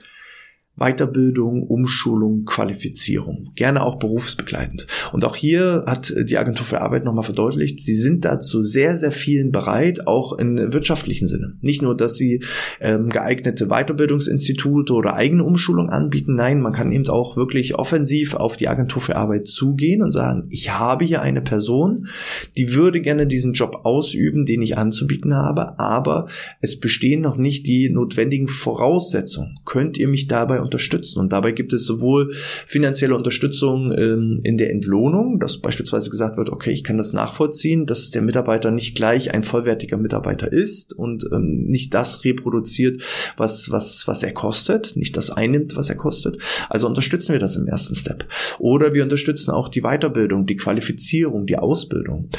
Weiterbildung, 0.78 1.62
Umschulung, 1.62 2.44
Qualifizierung. 2.44 3.52
Gerne 3.54 3.82
auch 3.82 3.99
berufsbegleitend. 3.99 4.87
Und 5.12 5.25
auch 5.25 5.37
hier 5.37 5.85
hat 5.87 6.14
die 6.16 6.38
Agentur 6.38 6.64
für 6.64 6.80
Arbeit 6.80 7.04
nochmal 7.04 7.25
verdeutlicht, 7.25 7.80
sie 7.80 7.94
sind 7.94 8.25
dazu 8.25 8.62
sehr, 8.62 8.97
sehr 8.97 9.12
vielen 9.12 9.52
bereit, 9.52 10.06
auch 10.06 10.38
in 10.38 10.73
wirtschaftlichen 10.73 11.28
Sinne. 11.28 11.56
Nicht 11.61 11.82
nur, 11.82 11.97
dass 11.97 12.16
sie 12.16 12.42
ähm, 12.80 13.08
geeignete 13.08 13.66
Weiterbildungsinstitute 13.66 14.92
oder 14.92 15.14
eigene 15.14 15.44
Umschulung 15.44 15.88
anbieten, 15.90 16.35
nein, 16.35 16.61
man 16.61 16.73
kann 16.73 16.92
eben 16.92 17.08
auch 17.08 17.37
wirklich 17.37 17.75
offensiv 17.76 18.35
auf 18.35 18.56
die 18.56 18.68
Agentur 18.68 19.00
für 19.00 19.16
Arbeit 19.16 19.47
zugehen 19.47 20.02
und 20.02 20.11
sagen, 20.11 20.47
ich 20.50 20.70
habe 20.70 21.04
hier 21.04 21.23
eine 21.23 21.42
Person, 21.42 22.08
die 22.56 22.75
würde 22.75 23.00
gerne 23.00 23.26
diesen 23.26 23.52
Job 23.52 23.80
ausüben, 23.85 24.44
den 24.44 24.62
ich 24.62 24.78
anzubieten 24.78 25.35
habe, 25.35 25.78
aber 25.78 26.28
es 26.61 26.78
bestehen 26.78 27.20
noch 27.20 27.37
nicht 27.37 27.66
die 27.66 27.90
notwendigen 27.90 28.49
Voraussetzungen. 28.49 29.58
Könnt 29.64 29.99
ihr 29.99 30.08
mich 30.08 30.28
dabei 30.28 30.61
unterstützen. 30.68 31.18
Und 31.18 31.32
dabei 31.32 31.52
gibt 31.52 31.72
es 31.72 31.87
sowohl 31.87 32.32
finanzielle 32.32 33.16
Unterstützung 33.16 33.92
ähm, 33.96 34.40
in 34.42 34.58
der 34.58 34.70
Entlohnung, 34.70 35.40
dass 35.40 35.58
beispielsweise 35.58 36.10
gesagt 36.10 36.37
wird, 36.37 36.50
okay, 36.50 36.70
ich 36.70 36.84
kann 36.84 36.98
das 36.98 37.12
nachvollziehen, 37.12 37.87
dass 37.87 38.10
der 38.10 38.22
Mitarbeiter 38.22 38.70
nicht 38.70 38.94
gleich 38.94 39.32
ein 39.32 39.42
vollwertiger 39.42 39.96
Mitarbeiter 39.96 40.52
ist 40.52 40.92
und 40.92 41.25
ähm, 41.32 41.64
nicht 41.64 41.94
das 41.94 42.25
reproduziert, 42.25 43.02
was, 43.37 43.70
was, 43.70 44.06
was 44.06 44.22
er 44.22 44.32
kostet, 44.32 44.94
nicht 44.94 45.16
das 45.16 45.30
einnimmt, 45.30 45.76
was 45.76 45.88
er 45.88 45.96
kostet. 45.96 46.38
Also 46.68 46.87
unterstützen 46.87 47.32
wir 47.32 47.40
das 47.40 47.56
im 47.56 47.66
ersten 47.66 47.94
Step. 47.94 48.26
Oder 48.58 48.92
wir 48.92 49.02
unterstützen 49.02 49.50
auch 49.50 49.68
die 49.68 49.80
Weiterbildung, 49.80 50.46
die 50.46 50.56
Qualifizierung, 50.56 51.46
die 51.46 51.56
Ausbildung. 51.56 52.30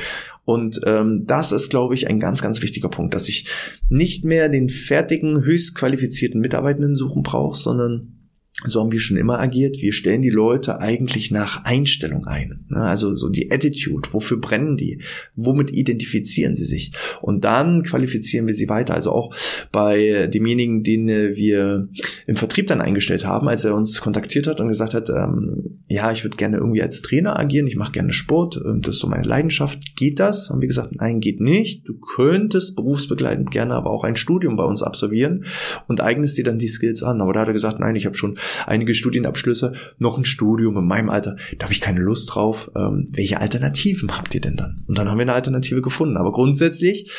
Und 0.50 0.82
ähm, 0.88 1.26
das 1.28 1.52
ist, 1.52 1.70
glaube 1.70 1.94
ich, 1.94 2.08
ein 2.08 2.20
ganz, 2.20 2.42
ganz 2.42 2.64
wichtiger 2.64 2.90
Punkt, 2.90 3.14
dass 3.14 3.30
ich 3.30 3.48
nicht 3.88 4.26
mehr 4.26 4.50
den 4.50 4.70
fertigen, 4.70 5.44
höchst 5.44 5.76
qualifizierten 5.76 6.42
Mitarbeitenden 6.42 6.96
suchen 6.96 7.22
brauche, 7.22 7.56
sondern 7.56 8.19
so 8.66 8.82
haben 8.82 8.92
wir 8.92 9.00
schon 9.00 9.18
immer 9.18 9.40
agiert. 9.40 9.82
Wir 9.82 9.94
stellen 9.94 10.22
die 10.22 10.30
Leute 10.30 10.80
eigentlich 10.80 11.32
nach 11.32 11.64
Einstellung 11.64 12.28
ein. 12.28 12.66
Ne? 12.68 12.82
Also 12.82 13.16
so 13.16 13.30
die 13.30 13.52
Attitude, 13.52 14.10
wofür 14.12 14.38
brennen 14.38 14.76
die? 14.76 15.02
Womit 15.36 15.72
identifizieren 15.72 16.56
sie 16.56 16.66
sich? 16.66 16.92
Und 17.22 17.46
dann 17.46 17.84
qualifizieren 17.84 18.48
wir 18.48 18.54
sie 18.54 18.68
weiter. 18.68 18.96
Also 18.96 19.12
auch 19.12 19.34
bei 19.72 20.28
demjenigen, 20.28 20.84
den 20.84 21.08
wir 21.08 21.88
im 22.28 22.36
Vertrieb 22.36 22.68
dann 22.68 22.82
eingestellt 22.82 23.26
haben, 23.26 23.48
als 23.48 23.64
er 23.64 23.76
uns 23.76 24.02
kontaktiert 24.02 24.48
hat 24.48 24.60
und 24.60 24.68
gesagt 24.68 24.94
hat, 24.94 25.10
ähm, 25.10 25.79
ja, 25.92 26.12
ich 26.12 26.24
würde 26.24 26.38
gerne 26.38 26.58
irgendwie 26.58 26.84
als 26.84 27.02
Trainer 27.02 27.40
agieren, 27.40 27.66
ich 27.66 27.76
mache 27.76 27.92
gerne 27.92 28.14
Sport, 28.14 28.62
das 28.64 28.96
ist 28.96 29.02
so 29.02 29.08
meine 29.08 29.28
Leidenschaft. 29.28 29.96
Geht 29.96 30.20
das? 30.20 30.52
Haben 30.52 30.62
wir 30.62 30.68
gesagt, 30.68 30.96
nein, 30.96 31.20
geht 31.20 31.42
nicht. 31.42 31.88
Du 31.88 31.96
könntest 31.98 32.76
berufsbegleitend 32.76 33.50
gerne 33.50 33.74
aber 33.74 33.90
auch 33.90 34.04
ein 34.04 34.16
Studium 34.16 34.56
bei 34.56 34.64
uns 34.64 34.84
absolvieren 34.84 35.46
und 35.88 36.00
eignest 36.00 36.38
dir 36.38 36.44
dann 36.44 36.60
die 36.60 36.68
Skills 36.68 37.02
an. 37.02 37.22
Aber 37.22 37.34
da 37.34 37.42
hat 37.42 37.48
er 37.48 37.54
gesagt, 37.54 37.80
nein, 37.80 37.96
ich 37.96 38.06
habe 38.06 38.16
schon 38.16 38.38
einige 38.68 38.94
Studienabschlüsse, 38.94 39.74
noch 39.98 40.20
ein 40.20 40.26
Studium 40.26 40.78
in 40.78 40.86
meinem 40.86 41.10
Alter, 41.10 41.38
da 41.58 41.64
habe 41.64 41.74
ich 41.74 41.82
keine 41.82 42.02
Lust 42.02 42.36
drauf. 42.36 42.70
Ähm, 42.76 43.08
welche 43.10 43.42
Alternativen 43.42 44.16
habt 44.16 44.36
ihr 44.36 44.42
denn 44.42 44.58
dann? 44.58 44.84
Und 44.88 44.96
dann 44.96 45.10
haben 45.10 45.18
wir 45.18 45.24
eine 45.24 45.34
Alternative 45.34 45.82
gefunden. 45.82 46.18
Aber 46.18 46.32
grundsätzlich 46.32 47.12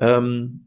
ähm, 0.00 0.64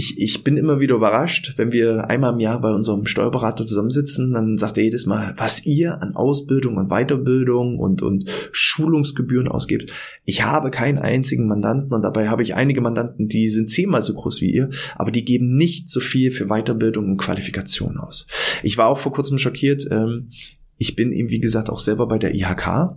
ich, 0.00 0.16
ich 0.16 0.44
bin 0.44 0.56
immer 0.56 0.78
wieder 0.78 0.94
überrascht, 0.94 1.54
wenn 1.56 1.72
wir 1.72 2.08
einmal 2.08 2.32
im 2.32 2.38
Jahr 2.38 2.60
bei 2.60 2.70
unserem 2.70 3.06
Steuerberater 3.06 3.66
zusammensitzen, 3.66 4.32
dann 4.32 4.56
sagt 4.56 4.78
er 4.78 4.84
jedes 4.84 5.06
Mal, 5.06 5.34
was 5.36 5.66
ihr 5.66 6.00
an 6.00 6.14
Ausbildung 6.14 6.76
und 6.76 6.88
Weiterbildung 6.88 7.80
und, 7.80 8.02
und 8.02 8.30
Schulungsgebühren 8.52 9.48
ausgebt. 9.48 9.92
Ich 10.24 10.44
habe 10.44 10.70
keinen 10.70 10.98
einzigen 10.98 11.48
Mandanten 11.48 11.92
und 11.92 12.02
dabei 12.02 12.28
habe 12.28 12.42
ich 12.42 12.54
einige 12.54 12.80
Mandanten, 12.80 13.26
die 13.26 13.48
sind 13.48 13.70
zehnmal 13.70 14.02
so 14.02 14.14
groß 14.14 14.40
wie 14.40 14.52
ihr, 14.52 14.70
aber 14.94 15.10
die 15.10 15.24
geben 15.24 15.56
nicht 15.56 15.90
so 15.90 15.98
viel 15.98 16.30
für 16.30 16.46
Weiterbildung 16.46 17.06
und 17.06 17.16
Qualifikation 17.16 17.98
aus. 17.98 18.28
Ich 18.62 18.78
war 18.78 18.86
auch 18.86 18.98
vor 18.98 19.12
kurzem 19.12 19.36
schockiert, 19.36 19.84
ähm, 19.90 20.30
ich 20.76 20.94
bin 20.94 21.10
eben, 21.10 21.30
wie 21.30 21.40
gesagt, 21.40 21.70
auch 21.70 21.80
selber 21.80 22.06
bei 22.06 22.18
der 22.18 22.36
IHK 22.36 22.94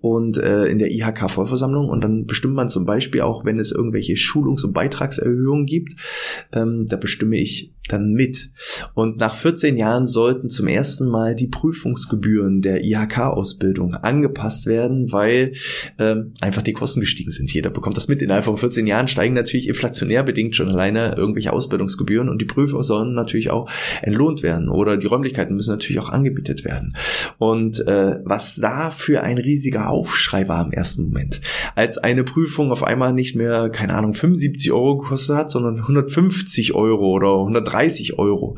und 0.00 0.38
äh, 0.38 0.66
in 0.66 0.78
der 0.78 0.90
IHK-Vollversammlung 0.90 1.88
und 1.88 2.02
dann 2.02 2.26
bestimmt 2.26 2.54
man 2.54 2.68
zum 2.68 2.84
Beispiel 2.84 3.22
auch, 3.22 3.44
wenn 3.44 3.58
es 3.58 3.72
irgendwelche 3.72 4.16
Schulungs- 4.16 4.64
und 4.64 4.72
Beitragserhöhungen 4.72 5.66
gibt, 5.66 5.92
ähm, 6.52 6.86
da 6.86 6.96
bestimme 6.96 7.36
ich 7.36 7.72
dann 7.88 8.12
mit. 8.12 8.50
Und 8.94 9.18
nach 9.18 9.34
14 9.34 9.76
Jahren 9.76 10.06
sollten 10.06 10.48
zum 10.48 10.68
ersten 10.68 11.08
Mal 11.08 11.34
die 11.34 11.48
Prüfungsgebühren 11.48 12.60
der 12.60 12.84
IHK-Ausbildung 12.84 13.94
angepasst 13.94 14.66
werden, 14.66 15.12
weil 15.12 15.52
ähm, 15.98 16.34
einfach 16.40 16.62
die 16.62 16.72
Kosten 16.72 17.00
gestiegen 17.00 17.32
sind. 17.32 17.52
Jeder 17.52 17.70
bekommt 17.70 17.96
das 17.96 18.08
mit. 18.08 18.22
Innerhalb 18.22 18.44
von 18.44 18.56
14 18.56 18.86
Jahren 18.86 19.08
steigen 19.08 19.34
natürlich 19.34 19.68
inflationär 19.68 20.22
bedingt 20.22 20.54
schon 20.54 20.68
alleine 20.68 21.16
irgendwelche 21.16 21.52
Ausbildungsgebühren 21.52 22.28
und 22.28 22.40
die 22.40 22.46
Prüfer 22.46 22.82
sollen 22.82 23.14
natürlich 23.14 23.50
auch 23.50 23.68
entlohnt 24.00 24.42
werden 24.42 24.68
oder 24.68 24.96
die 24.96 25.06
Räumlichkeiten 25.08 25.56
müssen 25.56 25.72
natürlich 25.72 26.00
auch 26.00 26.10
angebietet 26.10 26.64
werden. 26.64 26.94
Und 27.38 27.84
äh, 27.86 28.20
was 28.24 28.56
da 28.56 28.90
für 28.90 29.22
ein 29.22 29.38
riesiger 29.72 29.90
Aufschrei 29.90 30.48
war 30.48 30.64
im 30.64 30.72
ersten 30.72 31.04
Moment, 31.04 31.40
als 31.74 31.98
eine 31.98 32.24
Prüfung 32.24 32.70
auf 32.72 32.82
einmal 32.82 33.12
nicht 33.12 33.36
mehr, 33.36 33.70
keine 33.70 33.94
Ahnung, 33.94 34.14
75 34.14 34.72
Euro 34.72 34.98
gekostet 34.98 35.36
hat, 35.36 35.50
sondern 35.50 35.78
150 35.80 36.74
Euro 36.74 37.10
oder 37.12 37.40
130 37.40 37.82
30 37.82 38.18
Euro, 38.18 38.56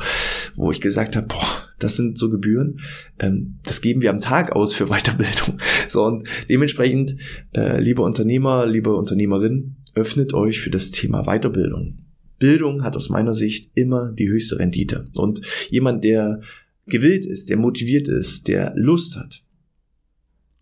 wo 0.56 0.71
ich 0.71 0.80
gesagt 0.80 1.16
habe, 1.16 1.26
boah, 1.26 1.68
das 1.78 1.97
sind 1.97 2.18
so 2.18 2.30
Gebühren, 2.30 2.80
ähm, 3.18 3.59
das 3.64 3.80
geben 3.80 4.00
wir 4.00 4.11
am 4.11 4.21
Tag 4.21 4.52
aus 4.52 4.75
für 4.75 4.87
Weiterbildung. 4.88 5.59
So 5.88 6.02
und 6.04 6.28
dementsprechend, 6.49 7.16
äh, 7.54 7.80
liebe 7.80 8.02
Unternehmer, 8.02 8.66
liebe 8.66 8.94
Unternehmerin, 8.94 9.76
öffnet 9.94 10.35
euch 10.35 10.61
für 10.61 10.71
das 10.71 10.90
Thema 10.90 11.25
Weiterbildung. 11.25 11.99
Bildung 12.38 12.83
hat 12.83 12.97
aus 12.97 13.09
meiner 13.09 13.35
Sicht 13.35 13.71
immer 13.75 14.12
die 14.12 14.28
höchste 14.28 14.59
Rendite. 14.59 15.06
Und 15.14 15.40
jemand, 15.71 16.02
der 16.02 16.40
gewillt 16.87 17.25
ist, 17.25 17.49
der 17.49 17.56
motiviert 17.56 18.09
ist, 18.09 18.49
der 18.49 18.73
Lust 18.75 19.16
hat, 19.16 19.44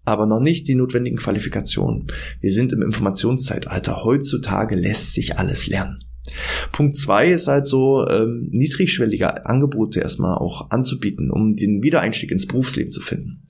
aber 0.05 0.27
noch 0.27 0.41
nicht 0.41 0.69
die 0.69 0.75
notwendigen 0.75 1.17
Qualifikationen. 1.17 2.07
Wir 2.41 2.53
sind 2.53 2.73
im 2.73 2.83
Informationszeitalter. 2.83 4.05
Heutzutage 4.05 4.75
lässt 4.75 5.15
sich 5.15 5.39
alles 5.39 5.67
lernen. 5.67 6.05
Punkt 6.71 6.97
zwei 6.97 7.33
ist 7.33 7.49
halt 7.49 7.67
so, 7.67 8.07
ähm, 8.09 8.49
niedrigschwellige 8.53 9.45
Angebote 9.47 10.01
erstmal 10.01 10.39
auch 10.39 10.71
anzubieten, 10.71 11.31
um 11.31 11.57
den 11.57 11.83
Wiedereinstieg 11.83 12.31
ins 12.31 12.47
Berufsleben 12.47 12.93
zu 12.93 13.01
finden. 13.01 13.43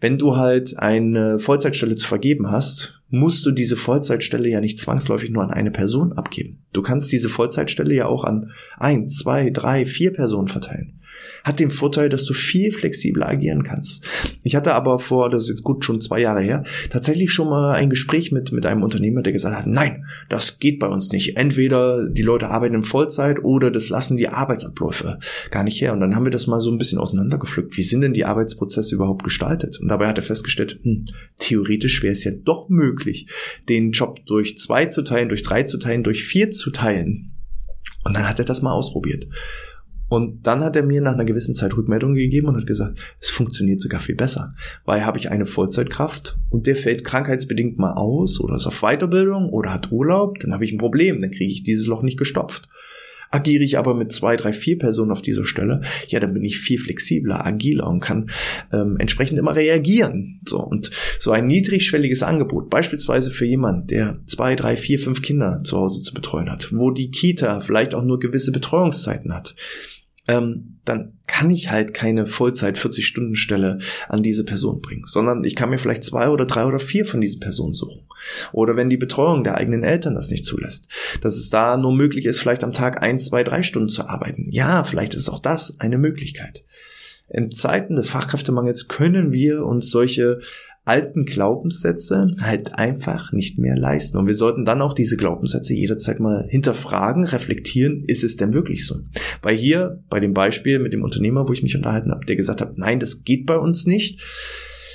Wenn 0.00 0.18
du 0.18 0.36
halt 0.36 0.78
eine 0.78 1.38
Vollzeitstelle 1.38 1.94
zu 1.94 2.06
vergeben 2.06 2.50
hast, 2.50 3.00
musst 3.08 3.44
du 3.46 3.50
diese 3.50 3.76
Vollzeitstelle 3.76 4.48
ja 4.48 4.60
nicht 4.60 4.78
zwangsläufig 4.78 5.30
nur 5.30 5.42
an 5.42 5.50
eine 5.50 5.70
Person 5.70 6.12
abgeben. 6.12 6.62
Du 6.72 6.82
kannst 6.82 7.10
diese 7.10 7.30
Vollzeitstelle 7.30 7.94
ja 7.94 8.06
auch 8.06 8.24
an 8.24 8.52
ein, 8.76 9.08
zwei, 9.08 9.50
drei, 9.50 9.86
vier 9.86 10.12
Personen 10.12 10.48
verteilen 10.48 10.99
hat 11.44 11.60
den 11.60 11.70
Vorteil, 11.70 12.08
dass 12.08 12.24
du 12.24 12.34
viel 12.34 12.72
flexibler 12.72 13.28
agieren 13.28 13.62
kannst. 13.62 14.04
Ich 14.42 14.56
hatte 14.56 14.74
aber 14.74 14.98
vor, 14.98 15.30
das 15.30 15.44
ist 15.44 15.48
jetzt 15.50 15.64
gut 15.64 15.84
schon 15.84 16.00
zwei 16.00 16.20
Jahre 16.20 16.42
her, 16.42 16.64
tatsächlich 16.90 17.32
schon 17.32 17.48
mal 17.48 17.74
ein 17.74 17.90
Gespräch 17.90 18.32
mit, 18.32 18.52
mit 18.52 18.66
einem 18.66 18.82
Unternehmer, 18.82 19.22
der 19.22 19.32
gesagt 19.32 19.56
hat, 19.56 19.66
nein, 19.66 20.04
das 20.28 20.58
geht 20.58 20.78
bei 20.78 20.86
uns 20.86 21.12
nicht. 21.12 21.36
Entweder 21.36 22.08
die 22.08 22.22
Leute 22.22 22.48
arbeiten 22.48 22.74
in 22.74 22.82
Vollzeit 22.82 23.42
oder 23.42 23.70
das 23.70 23.88
lassen 23.88 24.16
die 24.16 24.28
Arbeitsabläufe 24.28 25.18
gar 25.50 25.64
nicht 25.64 25.80
her. 25.80 25.92
Und 25.92 26.00
dann 26.00 26.14
haben 26.14 26.24
wir 26.24 26.30
das 26.30 26.46
mal 26.46 26.60
so 26.60 26.70
ein 26.70 26.78
bisschen 26.78 26.98
auseinandergepflückt. 26.98 27.76
Wie 27.76 27.82
sind 27.82 28.02
denn 28.02 28.14
die 28.14 28.24
Arbeitsprozesse 28.24 28.94
überhaupt 28.94 29.24
gestaltet? 29.24 29.80
Und 29.80 29.88
dabei 29.88 30.08
hat 30.08 30.18
er 30.18 30.22
festgestellt, 30.22 30.78
hm, 30.82 31.06
theoretisch 31.38 32.02
wäre 32.02 32.12
es 32.12 32.24
ja 32.24 32.32
doch 32.32 32.68
möglich, 32.68 33.28
den 33.68 33.92
Job 33.92 34.24
durch 34.26 34.58
zwei 34.58 34.86
zu 34.86 35.02
teilen, 35.02 35.28
durch 35.28 35.42
drei 35.42 35.62
zu 35.62 35.78
teilen, 35.78 36.02
durch 36.02 36.24
vier 36.24 36.50
zu 36.50 36.70
teilen. 36.70 37.32
Und 38.04 38.16
dann 38.16 38.28
hat 38.28 38.38
er 38.38 38.44
das 38.44 38.62
mal 38.62 38.72
ausprobiert. 38.72 39.26
Und 40.10 40.44
dann 40.44 40.60
hat 40.64 40.74
er 40.74 40.82
mir 40.82 41.00
nach 41.00 41.14
einer 41.14 41.24
gewissen 41.24 41.54
Zeit 41.54 41.76
Rückmeldung 41.76 42.14
gegeben 42.14 42.48
und 42.48 42.56
hat 42.56 42.66
gesagt, 42.66 42.98
es 43.20 43.30
funktioniert 43.30 43.80
sogar 43.80 44.00
viel 44.00 44.16
besser. 44.16 44.54
Weil 44.84 45.06
habe 45.06 45.18
ich 45.18 45.30
eine 45.30 45.46
Vollzeitkraft 45.46 46.36
und 46.50 46.66
der 46.66 46.74
fällt 46.74 47.04
krankheitsbedingt 47.04 47.78
mal 47.78 47.92
aus 47.92 48.40
oder 48.40 48.56
ist 48.56 48.66
auf 48.66 48.80
Weiterbildung 48.80 49.50
oder 49.50 49.72
hat 49.72 49.92
Urlaub, 49.92 50.40
dann 50.40 50.52
habe 50.52 50.64
ich 50.64 50.72
ein 50.72 50.78
Problem, 50.78 51.20
dann 51.22 51.30
kriege 51.30 51.52
ich 51.52 51.62
dieses 51.62 51.86
Loch 51.86 52.02
nicht 52.02 52.18
gestopft. 52.18 52.68
Agiere 53.30 53.62
ich 53.62 53.78
aber 53.78 53.94
mit 53.94 54.10
zwei, 54.10 54.34
drei, 54.34 54.52
vier 54.52 54.80
Personen 54.80 55.12
auf 55.12 55.22
dieser 55.22 55.44
Stelle, 55.44 55.82
ja, 56.08 56.18
dann 56.18 56.34
bin 56.34 56.42
ich 56.42 56.58
viel 56.58 56.80
flexibler, 56.80 57.46
agiler 57.46 57.86
und 57.86 58.00
kann 58.00 58.30
ähm, 58.72 58.96
entsprechend 58.98 59.38
immer 59.38 59.54
reagieren. 59.54 60.40
So 60.44 60.58
und 60.58 60.90
so 61.20 61.30
ein 61.30 61.46
niedrigschwelliges 61.46 62.24
Angebot, 62.24 62.68
beispielsweise 62.68 63.30
für 63.30 63.46
jemanden, 63.46 63.86
der 63.86 64.18
zwei, 64.26 64.56
drei, 64.56 64.76
vier, 64.76 64.98
fünf 64.98 65.22
Kinder 65.22 65.60
zu 65.62 65.76
Hause 65.76 66.02
zu 66.02 66.12
betreuen 66.12 66.50
hat, 66.50 66.72
wo 66.72 66.90
die 66.90 67.12
Kita 67.12 67.60
vielleicht 67.60 67.94
auch 67.94 68.02
nur 68.02 68.18
gewisse 68.18 68.50
Betreuungszeiten 68.50 69.32
hat, 69.32 69.54
ähm, 70.30 70.78
dann 70.84 71.18
kann 71.26 71.50
ich 71.50 71.70
halt 71.70 71.92
keine 71.92 72.26
Vollzeit 72.26 72.78
40-Stunden-Stelle 72.78 73.78
an 74.08 74.22
diese 74.22 74.44
Person 74.44 74.80
bringen, 74.80 75.04
sondern 75.06 75.44
ich 75.44 75.56
kann 75.56 75.70
mir 75.70 75.78
vielleicht 75.78 76.04
zwei 76.04 76.28
oder 76.28 76.46
drei 76.46 76.64
oder 76.64 76.78
vier 76.78 77.04
von 77.04 77.20
diesen 77.20 77.40
Personen 77.40 77.74
suchen. 77.74 78.02
Oder 78.52 78.76
wenn 78.76 78.90
die 78.90 78.96
Betreuung 78.96 79.44
der 79.44 79.56
eigenen 79.56 79.82
Eltern 79.82 80.14
das 80.14 80.30
nicht 80.30 80.44
zulässt, 80.44 80.88
dass 81.20 81.36
es 81.36 81.50
da 81.50 81.76
nur 81.76 81.92
möglich 81.92 82.26
ist, 82.26 82.38
vielleicht 82.38 82.64
am 82.64 82.72
Tag 82.72 83.02
ein, 83.02 83.18
zwei, 83.18 83.42
drei 83.42 83.62
Stunden 83.62 83.88
zu 83.88 84.06
arbeiten. 84.06 84.46
Ja, 84.50 84.84
vielleicht 84.84 85.14
ist 85.14 85.28
auch 85.28 85.40
das 85.40 85.80
eine 85.80 85.98
Möglichkeit. 85.98 86.64
In 87.28 87.50
Zeiten 87.50 87.94
des 87.94 88.08
Fachkräftemangels 88.08 88.88
können 88.88 89.32
wir 89.32 89.64
uns 89.64 89.90
solche 89.90 90.40
alten 90.84 91.24
Glaubenssätze 91.24 92.34
halt 92.40 92.74
einfach 92.74 93.32
nicht 93.32 93.58
mehr 93.58 93.76
leisten. 93.76 94.16
Und 94.18 94.26
wir 94.26 94.34
sollten 94.34 94.64
dann 94.64 94.80
auch 94.80 94.94
diese 94.94 95.16
Glaubenssätze 95.16 95.74
jederzeit 95.74 96.20
mal 96.20 96.46
hinterfragen, 96.48 97.24
reflektieren, 97.24 98.04
ist 98.06 98.24
es 98.24 98.36
denn 98.36 98.52
wirklich 98.54 98.86
so? 98.86 99.00
Weil 99.42 99.56
hier 99.56 100.02
bei 100.08 100.20
dem 100.20 100.32
Beispiel 100.32 100.78
mit 100.78 100.92
dem 100.92 101.04
Unternehmer, 101.04 101.48
wo 101.48 101.52
ich 101.52 101.62
mich 101.62 101.76
unterhalten 101.76 102.10
habe, 102.10 102.24
der 102.24 102.36
gesagt 102.36 102.60
hat, 102.60 102.78
nein, 102.78 102.98
das 102.98 103.24
geht 103.24 103.46
bei 103.46 103.56
uns 103.56 103.86
nicht, 103.86 104.20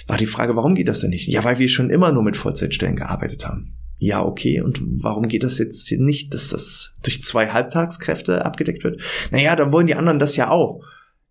war 0.08 0.18
die 0.18 0.26
Frage, 0.26 0.56
warum 0.56 0.76
geht 0.76 0.88
das 0.88 1.02
denn 1.02 1.12
nicht? 1.12 1.28
Ja, 1.28 1.44
weil 1.44 1.60
wir 1.60 1.70
schon 1.70 1.90
immer 1.90 2.12
nur 2.12 2.24
mit 2.24 2.38
Vollzeitstellen 2.38 2.96
gearbeitet 2.96 3.48
haben. 3.48 3.76
Ja, 3.98 4.24
okay. 4.24 4.62
Und 4.62 4.82
warum 5.02 5.28
geht 5.28 5.44
das 5.44 5.58
jetzt 5.58 5.90
nicht, 5.92 6.34
dass 6.34 6.50
das 6.50 6.96
durch 7.02 7.22
zwei 7.24 7.48
Halbtagskräfte 7.50 8.44
abgedeckt 8.44 8.84
wird? 8.84 9.02
Naja, 9.32 9.56
dann 9.56 9.72
wollen 9.72 9.88
die 9.88 9.96
anderen 9.96 10.20
das 10.20 10.36
ja 10.36 10.50
auch. 10.50 10.82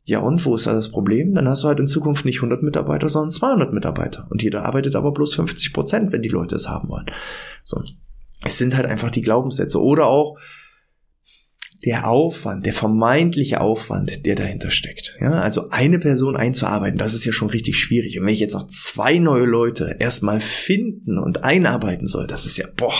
Ja, 0.06 0.18
und 0.18 0.44
wo 0.44 0.54
ist 0.54 0.66
da 0.66 0.74
das 0.74 0.90
Problem? 0.90 1.32
Dann 1.32 1.48
hast 1.48 1.64
du 1.64 1.68
halt 1.68 1.80
in 1.80 1.86
Zukunft 1.86 2.26
nicht 2.26 2.36
100 2.36 2.62
Mitarbeiter, 2.62 3.08
sondern 3.08 3.30
200 3.30 3.72
Mitarbeiter. 3.72 4.26
Und 4.30 4.42
jeder 4.42 4.64
arbeitet 4.64 4.96
aber 4.96 5.12
bloß 5.12 5.34
50 5.34 5.72
Prozent, 5.72 6.12
wenn 6.12 6.20
die 6.20 6.28
Leute 6.28 6.56
es 6.56 6.68
haben 6.68 6.90
wollen. 6.90 7.06
So. 7.64 7.82
Es 8.44 8.58
sind 8.58 8.76
halt 8.76 8.86
einfach 8.86 9.10
die 9.10 9.22
Glaubenssätze. 9.22 9.80
Oder 9.80 10.06
auch 10.06 10.38
der 11.84 12.08
Aufwand, 12.08 12.64
der 12.66 12.72
vermeintliche 12.72 13.60
Aufwand, 13.60 14.26
der 14.26 14.34
dahinter 14.34 14.70
steckt. 14.70 15.16
Ja, 15.20 15.32
also 15.40 15.70
eine 15.70 15.98
Person 15.98 16.36
einzuarbeiten, 16.36 16.98
das 16.98 17.14
ist 17.14 17.24
ja 17.24 17.32
schon 17.32 17.50
richtig 17.50 17.78
schwierig. 17.78 18.18
Und 18.18 18.26
wenn 18.26 18.32
ich 18.32 18.40
jetzt 18.40 18.54
noch 18.54 18.66
zwei 18.68 19.18
neue 19.18 19.44
Leute 19.44 19.96
erstmal 19.98 20.40
finden 20.40 21.18
und 21.18 21.44
einarbeiten 21.44 22.06
soll, 22.06 22.26
das 22.26 22.46
ist 22.46 22.56
ja, 22.56 22.66
boah, 22.76 22.94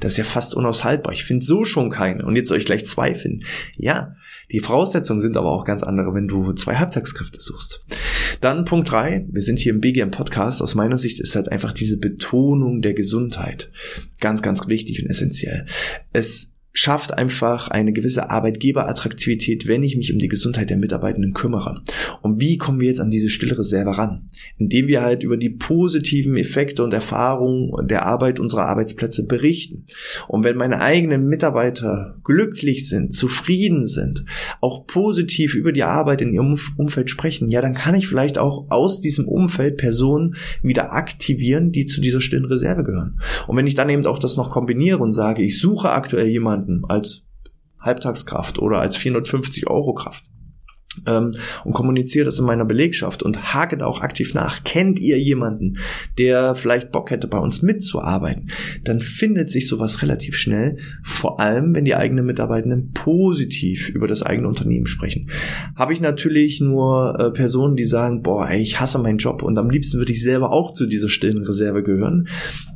das 0.00 0.12
ist 0.12 0.18
ja 0.18 0.24
fast 0.24 0.54
unaushaltbar. 0.54 1.12
Ich 1.12 1.24
finde 1.24 1.44
so 1.44 1.64
schon 1.64 1.90
keine. 1.90 2.24
Und 2.24 2.36
jetzt 2.36 2.48
soll 2.48 2.58
ich 2.58 2.64
gleich 2.64 2.86
zwei 2.86 3.14
finden. 3.14 3.44
Ja, 3.76 4.14
die 4.50 4.60
Voraussetzungen 4.60 5.20
sind 5.20 5.36
aber 5.36 5.50
auch 5.50 5.64
ganz 5.64 5.82
andere, 5.82 6.14
wenn 6.14 6.28
du 6.28 6.52
zwei 6.54 6.76
Halbtagskräfte 6.76 7.40
suchst. 7.40 7.84
Dann 8.40 8.64
Punkt 8.64 8.90
drei. 8.90 9.26
Wir 9.30 9.42
sind 9.42 9.58
hier 9.58 9.72
im 9.72 9.80
BGM 9.80 10.10
Podcast. 10.10 10.62
Aus 10.62 10.74
meiner 10.74 10.98
Sicht 10.98 11.20
ist 11.20 11.36
halt 11.36 11.50
einfach 11.50 11.72
diese 11.72 11.98
Betonung 11.98 12.80
der 12.80 12.94
Gesundheit 12.94 13.70
ganz, 14.20 14.42
ganz 14.42 14.66
wichtig 14.68 15.02
und 15.02 15.10
essentiell. 15.10 15.66
Es 16.12 16.52
schafft 16.78 17.12
einfach 17.12 17.68
eine 17.68 17.92
gewisse 17.92 18.30
Arbeitgeberattraktivität, 18.30 19.66
wenn 19.66 19.82
ich 19.82 19.96
mich 19.96 20.12
um 20.12 20.20
die 20.20 20.28
Gesundheit 20.28 20.70
der 20.70 20.76
Mitarbeitenden 20.76 21.34
kümmere. 21.34 21.82
Und 22.22 22.40
wie 22.40 22.56
kommen 22.56 22.78
wir 22.78 22.86
jetzt 22.86 23.00
an 23.00 23.10
diese 23.10 23.30
Stillreserve 23.30 23.98
ran? 23.98 24.28
Indem 24.58 24.86
wir 24.86 25.02
halt 25.02 25.24
über 25.24 25.36
die 25.36 25.50
positiven 25.50 26.36
Effekte 26.36 26.84
und 26.84 26.92
Erfahrungen 26.92 27.88
der 27.88 28.06
Arbeit 28.06 28.38
unserer 28.38 28.66
Arbeitsplätze 28.66 29.26
berichten. 29.26 29.86
Und 30.28 30.44
wenn 30.44 30.56
meine 30.56 30.80
eigenen 30.80 31.26
Mitarbeiter 31.26 32.16
glücklich 32.22 32.88
sind, 32.88 33.12
zufrieden 33.12 33.88
sind, 33.88 34.24
auch 34.60 34.86
positiv 34.86 35.56
über 35.56 35.72
die 35.72 35.82
Arbeit 35.82 36.22
in 36.22 36.32
ihrem 36.32 36.56
Umfeld 36.76 37.10
sprechen, 37.10 37.48
ja, 37.48 37.60
dann 37.60 37.74
kann 37.74 37.96
ich 37.96 38.06
vielleicht 38.06 38.38
auch 38.38 38.70
aus 38.70 39.00
diesem 39.00 39.26
Umfeld 39.26 39.78
Personen 39.78 40.36
wieder 40.62 40.92
aktivieren, 40.92 41.72
die 41.72 41.86
zu 41.86 42.00
dieser 42.00 42.20
stillen 42.20 42.44
Reserve 42.44 42.84
gehören. 42.84 43.18
Und 43.48 43.56
wenn 43.56 43.66
ich 43.66 43.74
dann 43.74 43.90
eben 43.90 44.06
auch 44.06 44.20
das 44.20 44.36
noch 44.36 44.52
kombiniere 44.52 44.98
und 44.98 45.12
sage, 45.12 45.42
ich 45.42 45.58
suche 45.58 45.90
aktuell 45.90 46.28
jemanden, 46.28 46.67
jemanden 46.68 46.84
als 46.84 47.24
Halbtagskraft 47.80 48.58
oder 48.58 48.80
als 48.80 48.96
450 48.96 49.68
Euro 49.68 49.94
Kraft 49.94 50.30
ähm, 51.06 51.34
und 51.64 51.72
kommuniziere 51.72 52.24
das 52.24 52.38
in 52.38 52.46
meiner 52.46 52.64
Belegschaft 52.64 53.22
und 53.22 53.54
hake 53.54 53.76
da 53.76 53.86
auch 53.86 54.00
aktiv 54.00 54.34
nach. 54.34 54.64
Kennt 54.64 55.00
ihr 55.00 55.18
jemanden, 55.18 55.78
der 56.18 56.54
vielleicht 56.54 56.92
Bock 56.92 57.10
hätte, 57.10 57.28
bei 57.28 57.38
uns 57.38 57.62
mitzuarbeiten? 57.62 58.50
Dann 58.84 59.00
findet 59.00 59.50
sich 59.50 59.68
sowas 59.68 60.02
relativ 60.02 60.36
schnell, 60.36 60.76
vor 61.02 61.40
allem 61.40 61.74
wenn 61.74 61.84
die 61.84 61.94
eigenen 61.94 62.26
Mitarbeitenden 62.26 62.92
positiv 62.92 63.88
über 63.88 64.06
das 64.06 64.22
eigene 64.22 64.48
Unternehmen 64.48 64.86
sprechen. 64.86 65.30
Habe 65.76 65.92
ich 65.92 66.00
natürlich 66.00 66.60
nur 66.60 67.18
äh, 67.18 67.30
Personen, 67.30 67.76
die 67.76 67.84
sagen, 67.84 68.22
boah, 68.22 68.48
ey, 68.48 68.60
ich 68.60 68.80
hasse 68.80 68.98
meinen 68.98 69.18
Job 69.18 69.42
und 69.42 69.58
am 69.58 69.70
liebsten 69.70 69.98
würde 69.98 70.12
ich 70.12 70.22
selber 70.22 70.50
auch 70.50 70.72
zu 70.72 70.86
dieser 70.86 71.08
stillen 71.08 71.44
Reserve 71.44 71.82
gehören, 71.82 72.28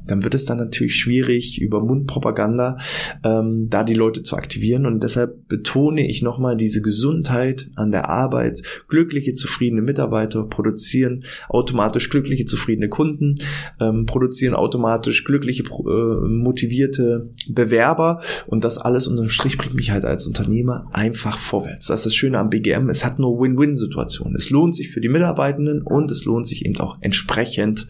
dann 0.07 0.25
wird 0.25 0.35
es 0.35 0.45
dann 0.45 0.59
natürlich 0.59 0.97
schwierig, 0.97 1.61
über 1.61 1.81
Mundpropaganda 1.81 2.79
ähm, 3.25 3.69
da 3.69 3.85
die 3.85 3.95
Leute 3.95 4.23
zu 4.23 4.37
aktivieren 4.37 4.87
und 4.87 5.03
deshalb 5.03 5.49
betone 5.49 6.09
ich 6.09 6.23
nochmal 6.23 6.57
diese 6.57 6.83
Gesundheit 6.83 7.71
an 7.77 7.93
der 7.93 8.11
Arbeit 8.13 8.63
glückliche, 8.89 9.35
zufriedene 9.35 9.83
Mitarbeiter, 9.83 10.45
produzieren 10.45 11.25
automatisch 11.49 12.11
glückliche, 12.11 12.45
zufriedene 12.45 12.89
Kunden, 12.89 13.37
ähm, 13.81 14.07
produzieren 14.07 14.55
automatisch 14.55 15.25
glückliche, 15.25 15.65
äh, 15.65 16.29
motivierte 16.29 17.31
Bewerber 17.49 18.21
und 18.47 18.65
das 18.65 18.79
alles 18.79 19.07
unterm 19.07 19.29
Strich 19.29 19.59
bringt 19.59 19.75
mich 19.75 19.91
halt 19.91 20.05
als 20.05 20.27
Unternehmer 20.27 20.87
einfach 20.93 21.39
vorwärts. 21.39 21.87
Das 21.87 22.01
ist 22.01 22.07
das 22.07 22.15
Schöne 22.15 22.39
am 22.39 22.51
BGM, 22.51 22.89
es 22.89 23.05
hat 23.05 23.19
nur 23.19 23.41
Win-Win-Situationen. 23.41 24.37
Es 24.37 24.51
lohnt 24.51 24.77
sich 24.77 24.91
für 24.91 25.01
die 25.01 25.09
Mitarbeitenden 25.09 25.83
und 25.83 26.11
es 26.11 26.25
lohnt 26.25 26.47
sich 26.47 26.65
eben 26.65 26.79
auch 26.79 26.99
entsprechend 27.01 27.89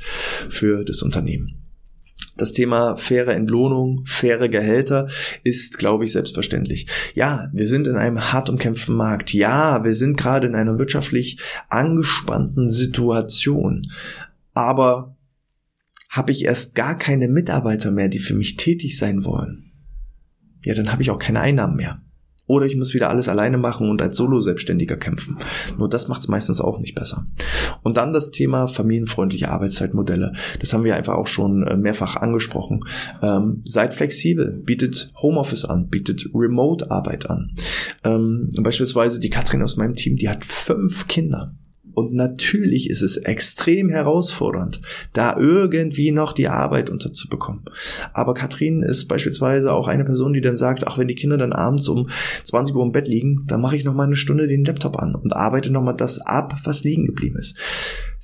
für 0.48 0.84
das 0.84 1.02
Unternehmen. 1.02 1.61
Das 2.36 2.52
Thema 2.52 2.96
faire 2.96 3.34
Entlohnung, 3.34 4.04
faire 4.06 4.48
Gehälter 4.48 5.08
ist, 5.44 5.78
glaube 5.78 6.04
ich, 6.04 6.12
selbstverständlich. 6.12 6.86
Ja, 7.14 7.48
wir 7.52 7.66
sind 7.66 7.86
in 7.86 7.96
einem 7.96 8.32
hart 8.32 8.48
umkämpften 8.48 8.94
Markt. 8.94 9.32
Ja, 9.32 9.84
wir 9.84 9.94
sind 9.94 10.16
gerade 10.16 10.46
in 10.46 10.54
einer 10.54 10.78
wirtschaftlich 10.78 11.38
angespannten 11.68 12.68
Situation. 12.68 13.82
Aber 14.54 15.16
habe 16.08 16.32
ich 16.32 16.44
erst 16.44 16.74
gar 16.74 16.98
keine 16.98 17.28
Mitarbeiter 17.28 17.90
mehr, 17.90 18.08
die 18.08 18.18
für 18.18 18.34
mich 18.34 18.56
tätig 18.56 18.98
sein 18.98 19.24
wollen, 19.24 19.72
ja, 20.64 20.74
dann 20.74 20.92
habe 20.92 21.02
ich 21.02 21.10
auch 21.10 21.18
keine 21.18 21.40
Einnahmen 21.40 21.76
mehr. 21.76 22.02
Oder 22.46 22.66
ich 22.66 22.76
muss 22.76 22.94
wieder 22.94 23.08
alles 23.08 23.28
alleine 23.28 23.58
machen 23.58 23.88
und 23.88 24.02
als 24.02 24.16
Solo-Selbstständiger 24.16 24.96
kämpfen. 24.96 25.38
Nur 25.78 25.88
das 25.88 26.08
macht 26.08 26.20
es 26.20 26.28
meistens 26.28 26.60
auch 26.60 26.78
nicht 26.78 26.94
besser. 26.94 27.26
Und 27.82 27.96
dann 27.96 28.12
das 28.12 28.30
Thema 28.30 28.66
familienfreundliche 28.66 29.50
Arbeitszeitmodelle. 29.50 30.32
Das 30.60 30.72
haben 30.72 30.84
wir 30.84 30.96
einfach 30.96 31.14
auch 31.14 31.26
schon 31.26 31.66
äh, 31.66 31.76
mehrfach 31.76 32.16
angesprochen. 32.16 32.84
Ähm, 33.22 33.62
seid 33.64 33.94
flexibel, 33.94 34.60
bietet 34.64 35.12
Homeoffice 35.20 35.64
an, 35.64 35.88
bietet 35.88 36.28
Remote-Arbeit 36.34 37.30
an. 37.30 37.54
Ähm, 38.04 38.50
beispielsweise 38.60 39.20
die 39.20 39.30
Katrin 39.30 39.62
aus 39.62 39.76
meinem 39.76 39.94
Team, 39.94 40.16
die 40.16 40.28
hat 40.28 40.44
fünf 40.44 41.06
Kinder. 41.06 41.54
Und 41.94 42.14
natürlich 42.14 42.88
ist 42.90 43.02
es 43.02 43.16
extrem 43.16 43.88
herausfordernd, 43.88 44.80
da 45.12 45.36
irgendwie 45.36 46.10
noch 46.12 46.32
die 46.32 46.48
Arbeit 46.48 46.90
unterzubekommen. 46.90 47.62
Aber 48.12 48.34
Katrin 48.34 48.82
ist 48.82 49.06
beispielsweise 49.06 49.72
auch 49.72 49.88
eine 49.88 50.04
Person, 50.04 50.32
die 50.32 50.40
dann 50.40 50.56
sagt, 50.56 50.86
ach, 50.86 50.98
wenn 50.98 51.08
die 51.08 51.14
Kinder 51.14 51.36
dann 51.36 51.52
abends 51.52 51.88
um 51.88 52.08
20 52.44 52.74
Uhr 52.74 52.84
im 52.84 52.92
Bett 52.92 53.08
liegen, 53.08 53.44
dann 53.46 53.60
mache 53.60 53.76
ich 53.76 53.84
noch 53.84 53.94
mal 53.94 54.04
eine 54.04 54.16
Stunde 54.16 54.46
den 54.46 54.64
Laptop 54.64 54.98
an 54.98 55.14
und 55.14 55.32
arbeite 55.32 55.70
noch 55.70 55.82
mal 55.82 55.92
das 55.92 56.20
ab, 56.20 56.56
was 56.64 56.84
liegen 56.84 57.06
geblieben 57.06 57.36
ist 57.38 57.56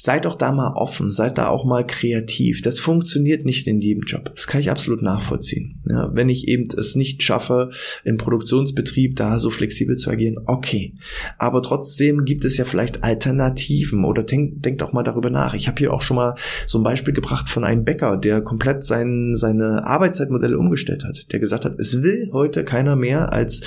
seid 0.01 0.25
doch 0.25 0.37
da 0.37 0.53
mal 0.53 0.75
offen, 0.75 1.11
seid 1.11 1.39
da 1.39 1.49
auch 1.49 1.65
mal 1.65 1.85
kreativ. 1.85 2.63
Das 2.63 2.79
funktioniert 2.79 3.45
nicht 3.45 3.67
in 3.67 3.81
jedem 3.81 4.05
Job. 4.05 4.31
Das 4.33 4.47
kann 4.47 4.61
ich 4.61 4.71
absolut 4.71 5.03
nachvollziehen. 5.03 5.83
Ja, 5.91 6.11
wenn 6.15 6.29
ich 6.29 6.47
eben 6.47 6.69
es 6.77 6.95
nicht 6.95 7.23
schaffe, 7.25 7.71
im 8.05 8.17
Produktionsbetrieb 8.17 9.17
da 9.17 9.41
so 9.41 9.51
flexibel 9.51 9.97
zu 9.97 10.11
agieren, 10.11 10.37
okay. 10.47 10.95
Aber 11.37 11.63
trotzdem 11.63 12.25
gibt 12.25 12.45
es 12.45 12.57
ja 12.57 12.65
vielleicht 12.65 13.03
Alternativen 13.03 14.05
oder 14.05 14.23
denkt 14.23 14.65
denk 14.65 14.79
doch 14.79 14.93
mal 14.93 15.03
darüber 15.03 15.31
nach. 15.31 15.55
Ich 15.55 15.67
habe 15.67 15.79
hier 15.79 15.93
auch 15.93 16.03
schon 16.03 16.17
mal 16.17 16.37
so 16.69 16.79
ein 16.79 16.85
Beispiel 16.85 17.13
gebracht 17.13 17.49
von 17.49 17.65
einem 17.65 17.83
Bäcker, 17.83 18.17
der 18.17 18.41
komplett 18.41 18.85
sein, 18.85 19.35
seine 19.35 19.85
Arbeitszeitmodelle 19.85 20.57
umgestellt 20.57 21.05
hat, 21.05 21.33
der 21.33 21.41
gesagt 21.41 21.65
hat, 21.65 21.77
es 21.81 22.05
will 22.05 22.31
heute 22.33 22.65
keiner 22.65 22.95
mehr 22.95 23.33
als 23.33 23.63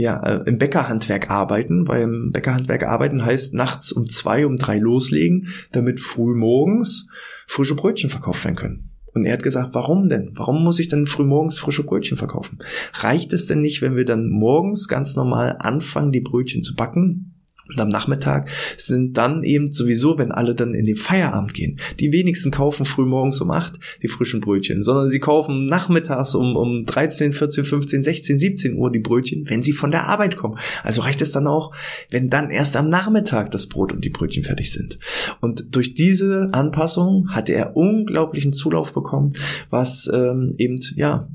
ja, 0.00 0.20
äh, 0.22 0.48
im 0.48 0.58
Bäckerhandwerk 0.58 1.30
arbeiten, 1.30 1.86
weil 1.86 2.02
im 2.02 2.32
Bäckerhandwerk 2.32 2.84
arbeiten 2.84 3.24
heißt 3.24 3.54
nachts 3.54 3.92
um 3.92 4.08
zwei, 4.08 4.46
um 4.46 4.56
drei 4.56 4.78
loslegen, 4.78 5.48
damit 5.72 6.00
früh 6.00 6.34
morgens 6.34 7.08
frische 7.46 7.76
Brötchen 7.76 8.10
verkauft 8.10 8.44
werden 8.44 8.56
können. 8.56 8.90
Und 9.12 9.26
er 9.26 9.32
hat 9.32 9.42
gesagt, 9.42 9.74
warum 9.74 10.08
denn? 10.08 10.30
Warum 10.34 10.62
muss 10.62 10.78
ich 10.78 10.88
denn 10.88 11.06
früh 11.06 11.24
morgens 11.24 11.58
frische 11.58 11.84
Brötchen 11.84 12.16
verkaufen? 12.16 12.58
Reicht 12.94 13.32
es 13.32 13.46
denn 13.46 13.60
nicht, 13.60 13.82
wenn 13.82 13.96
wir 13.96 14.04
dann 14.04 14.28
morgens 14.28 14.86
ganz 14.86 15.16
normal 15.16 15.56
anfangen, 15.58 16.12
die 16.12 16.20
Brötchen 16.20 16.62
zu 16.62 16.76
backen? 16.76 17.29
Und 17.70 17.80
am 17.80 17.88
Nachmittag 17.88 18.50
sind 18.76 19.16
dann 19.16 19.42
eben 19.42 19.72
sowieso, 19.72 20.18
wenn 20.18 20.32
alle 20.32 20.54
dann 20.54 20.74
in 20.74 20.86
den 20.86 20.96
Feierabend 20.96 21.54
gehen. 21.54 21.78
Die 22.00 22.12
wenigsten 22.12 22.50
kaufen 22.50 22.84
früh 22.84 23.06
morgens 23.06 23.40
um 23.40 23.50
acht 23.50 23.78
die 24.02 24.08
frischen 24.08 24.40
Brötchen, 24.40 24.82
sondern 24.82 25.10
sie 25.10 25.20
kaufen 25.20 25.66
nachmittags 25.66 26.34
um, 26.34 26.56
um 26.56 26.84
13, 26.86 27.32
14, 27.32 27.64
15, 27.64 28.02
16, 28.02 28.38
17 28.38 28.76
Uhr 28.76 28.90
die 28.90 28.98
Brötchen, 28.98 29.48
wenn 29.48 29.62
sie 29.62 29.72
von 29.72 29.90
der 29.90 30.06
Arbeit 30.06 30.36
kommen. 30.36 30.58
Also 30.82 31.02
reicht 31.02 31.22
es 31.22 31.32
dann 31.32 31.46
auch, 31.46 31.74
wenn 32.10 32.30
dann 32.30 32.50
erst 32.50 32.76
am 32.76 32.88
Nachmittag 32.88 33.50
das 33.50 33.66
Brot 33.66 33.92
und 33.92 34.04
die 34.04 34.10
Brötchen 34.10 34.42
fertig 34.42 34.72
sind. 34.72 34.98
Und 35.40 35.74
durch 35.74 35.94
diese 35.94 36.50
Anpassung 36.52 37.30
hatte 37.30 37.52
er 37.52 37.76
unglaublichen 37.76 38.52
Zulauf 38.52 38.92
bekommen, 38.92 39.30
was 39.70 40.10
ähm, 40.12 40.54
eben, 40.58 40.80
ja, 40.96 41.28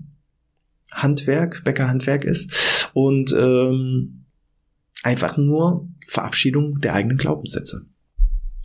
Handwerk, 0.91 1.63
Bäckerhandwerk 1.63 2.23
ist. 2.23 2.89
Und 2.93 3.33
ähm, 3.37 4.25
einfach 5.03 5.37
nur 5.37 5.87
Verabschiedung 6.07 6.79
der 6.81 6.93
eigenen 6.93 7.17
Glaubenssätze. 7.17 7.85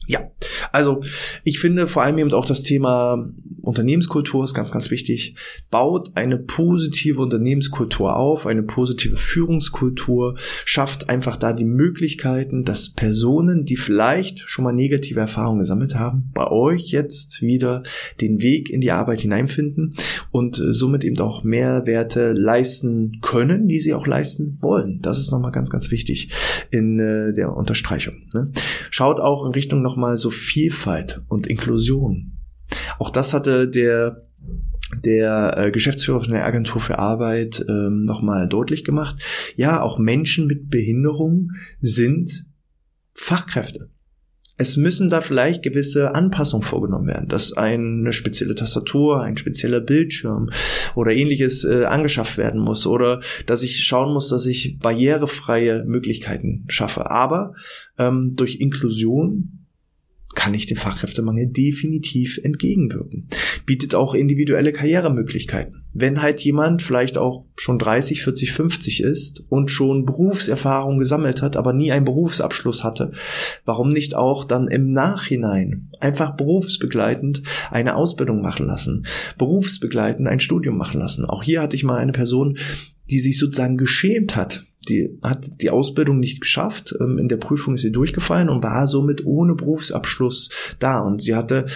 Ja, 0.07 0.31
also 0.73 1.01
ich 1.45 1.61
finde 1.61 1.87
vor 1.87 2.03
allem 2.03 2.19
eben 2.19 2.33
auch 2.33 2.47
das 2.47 2.63
Thema 2.63 3.31
Unternehmenskultur 3.63 4.43
ist 4.45 4.55
ganz, 4.55 4.73
ganz 4.73 4.91
wichtig. 4.91 5.35
Baut 5.71 6.17
eine 6.17 6.39
positive 6.39 7.21
Unternehmenskultur 7.21 8.17
auf, 8.17 8.47
eine 8.47 8.63
positive 8.63 9.17
Führungskultur, 9.17 10.37
schafft 10.65 11.09
einfach 11.09 11.37
da 11.37 11.53
die 11.53 11.65
Möglichkeiten, 11.65 12.65
dass 12.65 12.91
Personen, 12.91 13.65
die 13.65 13.77
vielleicht 13.77 14.41
schon 14.41 14.65
mal 14.65 14.73
negative 14.73 15.21
Erfahrungen 15.21 15.61
gesammelt 15.61 15.95
haben, 15.95 16.31
bei 16.35 16.47
euch 16.51 16.89
jetzt 16.89 17.43
wieder 17.43 17.83
den 18.21 18.41
Weg 18.41 18.71
in 18.71 18.81
die 18.81 18.93
Arbeit 18.93 19.21
hineinfinden 19.21 19.95
und 20.31 20.61
somit 20.71 21.05
eben 21.05 21.19
auch 21.21 21.45
Mehrwerte 21.45 22.33
leisten 22.33 23.21
können, 23.21 23.69
die 23.69 23.79
sie 23.79 23.95
auch 23.95 24.07
leisten 24.07 24.59
wollen. 24.61 25.01
Das 25.03 25.19
ist 25.19 25.31
nochmal 25.31 25.53
ganz, 25.53 25.71
ganz 25.71 25.91
wichtig 25.91 26.31
in 26.71 26.99
äh, 26.99 27.35
der 27.35 27.55
Unterstreichung. 27.55 28.15
Ne? 28.35 28.51
Schaut 28.91 29.21
auch 29.21 29.45
in 29.45 29.53
Richtung 29.53 29.83
nochmal 29.90 30.16
so 30.16 30.31
Vielfalt 30.31 31.20
und 31.29 31.46
Inklusion. 31.46 32.37
Auch 32.98 33.11
das 33.11 33.35
hatte 33.35 33.68
der 33.68 34.26
der 35.05 35.57
äh, 35.57 35.70
Geschäftsführer 35.70 36.20
von 36.20 36.33
der 36.33 36.44
Agentur 36.44 36.81
für 36.81 36.98
Arbeit 36.98 37.64
ähm, 37.68 38.03
nochmal 38.03 38.48
deutlich 38.48 38.85
gemacht. 38.85 39.16
Ja, 39.55 39.81
auch 39.83 39.98
Menschen 39.98 40.46
mit 40.46 40.68
Behinderung 40.68 41.50
sind 41.79 42.44
Fachkräfte 43.14 43.90
es 44.61 44.76
müssen 44.76 45.09
da 45.09 45.22
vielleicht 45.22 45.62
gewisse 45.62 46.14
Anpassungen 46.14 46.62
vorgenommen 46.62 47.07
werden, 47.07 47.29
dass 47.29 47.55
eine 47.55 48.12
spezielle 48.12 48.55
Tastatur, 48.55 49.22
ein 49.22 49.38
spezieller 49.38 49.81
Bildschirm 49.81 50.50
oder 50.94 51.12
ähnliches 51.12 51.64
äh, 51.64 51.85
angeschafft 51.85 52.37
werden 52.37 52.61
muss 52.61 52.87
oder 52.87 53.22
dass 53.46 53.62
ich 53.62 53.83
schauen 53.85 54.12
muss, 54.12 54.29
dass 54.29 54.44
ich 54.44 54.79
barrierefreie 54.79 55.85
Möglichkeiten 55.87 56.66
schaffe. 56.68 57.11
Aber 57.11 57.55
ähm, 57.96 58.33
durch 58.37 58.57
Inklusion 58.61 59.60
kann 60.40 60.55
ich 60.55 60.64
dem 60.64 60.79
Fachkräftemangel 60.79 61.48
definitiv 61.48 62.40
entgegenwirken. 62.42 63.29
Bietet 63.66 63.94
auch 63.94 64.14
individuelle 64.14 64.72
Karrieremöglichkeiten. 64.72 65.85
Wenn 65.92 66.22
halt 66.22 66.40
jemand 66.40 66.81
vielleicht 66.81 67.18
auch 67.18 67.44
schon 67.57 67.79
30, 67.79 68.22
40, 68.22 68.53
50 68.53 69.03
ist 69.03 69.44
und 69.50 69.70
schon 69.70 70.07
Berufserfahrung 70.07 70.96
gesammelt 70.96 71.42
hat, 71.42 71.59
aber 71.59 71.74
nie 71.74 71.92
einen 71.92 72.07
Berufsabschluss 72.07 72.85
hatte, 72.85 73.12
warum 73.66 73.90
nicht 73.90 74.16
auch 74.16 74.46
dann 74.46 74.68
im 74.68 74.88
Nachhinein 74.88 75.90
einfach 76.00 76.37
berufsbegleitend 76.37 77.42
eine 77.70 77.94
Ausbildung 77.94 78.40
machen 78.40 78.66
lassen, 78.66 79.05
berufsbegleitend 79.37 80.26
ein 80.26 80.40
Studium 80.40 80.79
machen 80.79 81.00
lassen. 81.00 81.26
Auch 81.26 81.42
hier 81.42 81.61
hatte 81.61 81.76
ich 81.76 81.85
mal 81.85 81.98
eine 81.98 82.12
Person, 82.12 82.57
die 83.11 83.20
sich 83.20 83.38
sozusagen 83.38 83.76
geschämt 83.76 84.37
hat, 84.37 84.64
die 84.88 85.19
hat 85.23 85.61
die 85.61 85.71
Ausbildung 85.71 86.19
nicht 86.19 86.40
geschafft. 86.40 86.95
Ähm, 87.01 87.19
in 87.19 87.29
der 87.29 87.37
Prüfung 87.37 87.75
ist 87.75 87.83
sie 87.83 87.93
durchgefallen 87.93 88.49
und 88.49 88.62
war 88.62 88.87
somit 88.87 89.27
ohne 89.27 89.55
Berufsabschluss 89.55 90.51
da. 90.79 91.01
Und 91.01 91.23
sie 91.23 91.35
hatte 91.35 91.66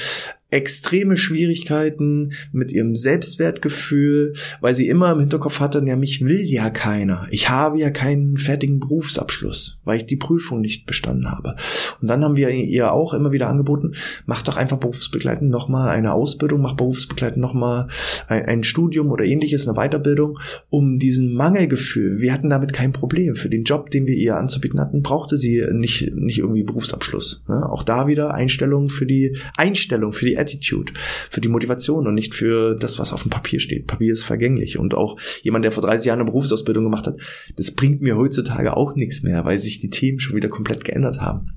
extreme 0.55 1.17
Schwierigkeiten 1.17 2.33
mit 2.53 2.71
ihrem 2.71 2.95
Selbstwertgefühl, 2.95 4.35
weil 4.61 4.73
sie 4.73 4.89
immer 4.89 5.13
im 5.13 5.21
Hinterkopf 5.21 5.59
hatte, 5.59 5.83
ja, 5.85 5.97
mich 5.97 6.25
will 6.25 6.43
ja 6.43 6.71
keiner. 6.71 7.27
Ich 7.31 7.51
habe 7.51 7.79
ja 7.79 7.91
keinen 7.91 8.37
fertigen 8.37 8.79
Berufsabschluss, 8.79 9.79
weil 9.85 9.97
ich 9.97 10.07
die 10.07 10.17
Prüfung 10.17 10.61
nicht 10.61 10.87
bestanden 10.87 11.31
habe. 11.31 11.57
Und 12.01 12.09
dann 12.09 12.23
haben 12.23 12.37
wir 12.37 12.51
ihr 12.51 12.93
auch 12.93 13.15
immer 13.15 13.33
wieder 13.33 13.49
angeboten, 13.49 13.95
mach 14.27 14.43
doch 14.43 14.57
einfach 14.57 14.79
berufsbegleitend 14.79 15.51
nochmal 15.51 15.89
eine 15.91 16.13
Ausbildung, 16.13 16.63
mach 16.63 16.77
berufsbegleitend 16.77 17.41
nochmal 17.41 17.89
ein, 18.29 18.45
ein 18.45 18.65
Studium 18.65 19.11
oder 19.11 19.25
ähnliches, 19.25 19.67
eine 19.67 19.77
Weiterbildung, 19.77 20.39
um 20.71 21.01
diesen 21.01 21.35
Mangelgefühl, 21.35 22.21
wir 22.21 22.33
hatten 22.33 22.51
damit 22.51 22.73
kein 22.73 22.93
Problem. 22.93 23.35
Für 23.35 23.49
den 23.49 23.65
Job, 23.65 23.91
den 23.91 24.07
wir 24.07 24.15
ihr 24.15 24.37
anzubieten 24.37 24.81
hatten, 24.81 25.03
brauchte 25.03 25.37
sie 25.37 25.65
nicht, 25.73 26.15
nicht 26.15 26.39
irgendwie 26.39 26.63
Berufsabschluss. 26.63 27.43
Ja, 27.49 27.67
auch 27.67 27.83
da 27.83 28.07
wieder 28.07 28.33
Einstellung 28.33 28.89
für 28.89 29.07
die 29.07 29.37
Einstellung, 29.57 30.13
für 30.13 30.27
die 30.27 30.44
Attitude, 30.45 30.93
für 31.31 31.41
die 31.41 31.49
Motivation 31.49 32.07
und 32.07 32.15
nicht 32.15 32.35
für 32.35 32.77
das, 32.77 32.99
was 32.99 33.13
auf 33.13 33.23
dem 33.23 33.31
Papier 33.31 33.61
steht. 33.61 33.87
Papier 33.87 34.13
ist 34.13 34.25
vergänglich 34.25 34.79
und 34.79 34.95
auch 34.95 35.19
jemand, 35.43 35.65
der 35.65 35.73
vor 35.73 35.83
30 35.83 36.07
Jahren 36.07 36.21
eine 36.21 36.31
Berufsausbildung 36.31 36.85
gemacht 36.85 37.07
hat, 37.07 37.19
das 37.57 37.73
bringt 37.73 38.01
mir 38.03 38.17
heutzutage 38.17 38.77
auch 38.77 38.95
nichts 38.95 39.23
mehr, 39.23 39.45
weil 39.45 39.59
sich 39.59 39.81
die 39.81 39.91
Themen 39.91 40.21
schon 40.21 40.37
wieder 40.37 40.49
komplett 40.49 40.85
geändert 40.85 41.21
haben. 41.21 41.51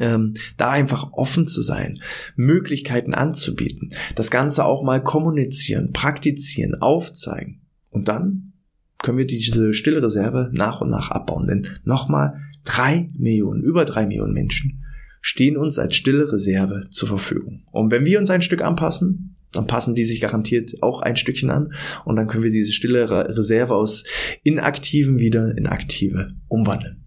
Ähm, 0.00 0.34
da 0.56 0.70
einfach 0.70 1.12
offen 1.12 1.46
zu 1.46 1.62
sein, 1.62 2.00
Möglichkeiten 2.34 3.14
anzubieten, 3.14 3.90
das 4.16 4.32
Ganze 4.32 4.64
auch 4.64 4.82
mal 4.82 5.00
kommunizieren, 5.02 5.92
praktizieren, 5.92 6.74
aufzeigen. 6.82 7.62
Und 7.90 8.08
dann 8.08 8.52
können 8.98 9.18
wir 9.18 9.26
diese 9.26 9.72
stille 9.74 10.02
Reserve 10.02 10.50
nach 10.52 10.80
und 10.80 10.90
nach 10.90 11.12
abbauen. 11.12 11.46
Denn 11.46 11.68
nochmal, 11.84 12.40
Drei 12.66 13.10
Millionen, 13.16 13.62
über 13.62 13.84
drei 13.84 14.06
Millionen 14.06 14.34
Menschen 14.34 14.82
stehen 15.26 15.56
uns 15.56 15.80
als 15.80 15.96
stille 15.96 16.32
Reserve 16.32 16.86
zur 16.90 17.08
Verfügung. 17.08 17.64
Und 17.72 17.90
wenn 17.90 18.04
wir 18.04 18.20
uns 18.20 18.30
ein 18.30 18.42
Stück 18.42 18.62
anpassen, 18.62 19.34
dann 19.50 19.66
passen 19.66 19.96
die 19.96 20.04
sich 20.04 20.20
garantiert 20.20 20.80
auch 20.82 21.02
ein 21.02 21.16
Stückchen 21.16 21.50
an 21.50 21.72
und 22.04 22.14
dann 22.14 22.28
können 22.28 22.44
wir 22.44 22.50
diese 22.50 22.72
stille 22.72 23.10
Reserve 23.10 23.74
aus 23.74 24.04
inaktiven 24.44 25.18
wieder 25.18 25.56
in 25.58 25.66
aktive 25.66 26.28
umwandeln. 26.46 27.04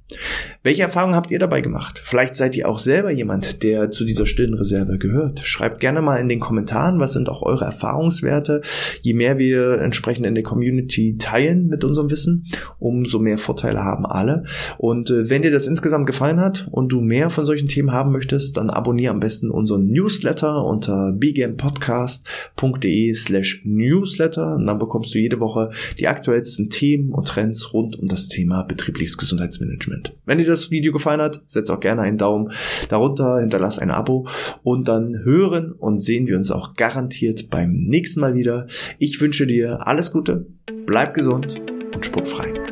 Welche 0.61 0.81
Erfahrungen 0.81 1.15
habt 1.15 1.31
ihr 1.31 1.39
dabei 1.39 1.61
gemacht? 1.61 2.01
Vielleicht 2.03 2.35
seid 2.35 2.53
ihr 2.57 2.67
auch 2.67 2.79
selber 2.79 3.11
jemand, 3.11 3.63
der 3.63 3.91
zu 3.91 4.03
dieser 4.03 4.25
stillen 4.25 4.55
Reserve 4.55 4.97
gehört. 4.97 5.39
Schreibt 5.45 5.79
gerne 5.79 6.01
mal 6.01 6.17
in 6.17 6.27
den 6.27 6.41
Kommentaren, 6.41 6.99
was 6.99 7.13
sind 7.13 7.29
auch 7.29 7.43
eure 7.43 7.63
Erfahrungswerte. 7.63 8.59
Je 9.01 9.13
mehr 9.13 9.37
wir 9.37 9.79
entsprechend 9.79 10.25
in 10.25 10.35
der 10.35 10.43
Community 10.43 11.15
teilen 11.17 11.67
mit 11.67 11.85
unserem 11.85 12.11
Wissen, 12.11 12.47
umso 12.77 13.19
mehr 13.19 13.37
Vorteile 13.37 13.85
haben 13.85 14.05
alle. 14.05 14.43
Und 14.77 15.09
äh, 15.11 15.29
wenn 15.29 15.43
dir 15.43 15.51
das 15.51 15.65
insgesamt 15.65 16.07
gefallen 16.07 16.41
hat 16.41 16.67
und 16.71 16.89
du 16.89 16.99
mehr 16.99 17.29
von 17.29 17.45
solchen 17.45 17.69
Themen 17.69 17.93
haben 17.93 18.11
möchtest, 18.11 18.57
dann 18.57 18.69
abonniere 18.69 19.13
am 19.13 19.21
besten 19.21 19.51
unseren 19.51 19.87
Newsletter 19.87 20.65
unter 20.65 21.13
bgampodcast.de 21.13 23.13
slash 23.13 23.61
newsletter 23.63 24.55
und 24.55 24.65
dann 24.65 24.77
bekommst 24.77 25.15
du 25.15 25.19
jede 25.19 25.39
Woche 25.39 25.69
die 25.99 26.09
aktuellsten 26.09 26.69
Themen 26.69 27.13
und 27.13 27.29
Trends 27.29 27.73
rund 27.73 27.97
um 27.97 28.09
das 28.09 28.27
Thema 28.27 28.63
betriebliches 28.63 29.17
Gesundheitsmanagement. 29.17 30.17
Wenn 30.25 30.37
dir 30.37 30.48
das 30.49 30.71
Video 30.71 30.91
gefallen 30.91 31.21
hat, 31.21 31.41
setz 31.45 31.69
auch 31.69 31.79
gerne 31.79 32.01
einen 32.01 32.17
Daumen 32.17 32.51
darunter, 32.89 33.39
hinterlass 33.39 33.79
ein 33.79 33.91
Abo 33.91 34.27
und 34.63 34.87
dann 34.87 35.19
hören 35.23 35.71
und 35.71 35.99
sehen 36.01 36.27
wir 36.27 36.35
uns 36.35 36.51
auch 36.51 36.75
garantiert 36.75 37.49
beim 37.49 37.71
nächsten 37.71 38.19
Mal 38.19 38.35
wieder. 38.35 38.67
Ich 38.97 39.21
wünsche 39.21 39.47
dir 39.47 39.87
alles 39.87 40.11
Gute, 40.11 40.47
bleib 40.85 41.13
gesund 41.13 41.59
und 41.93 42.05
spuckfrei. 42.05 42.68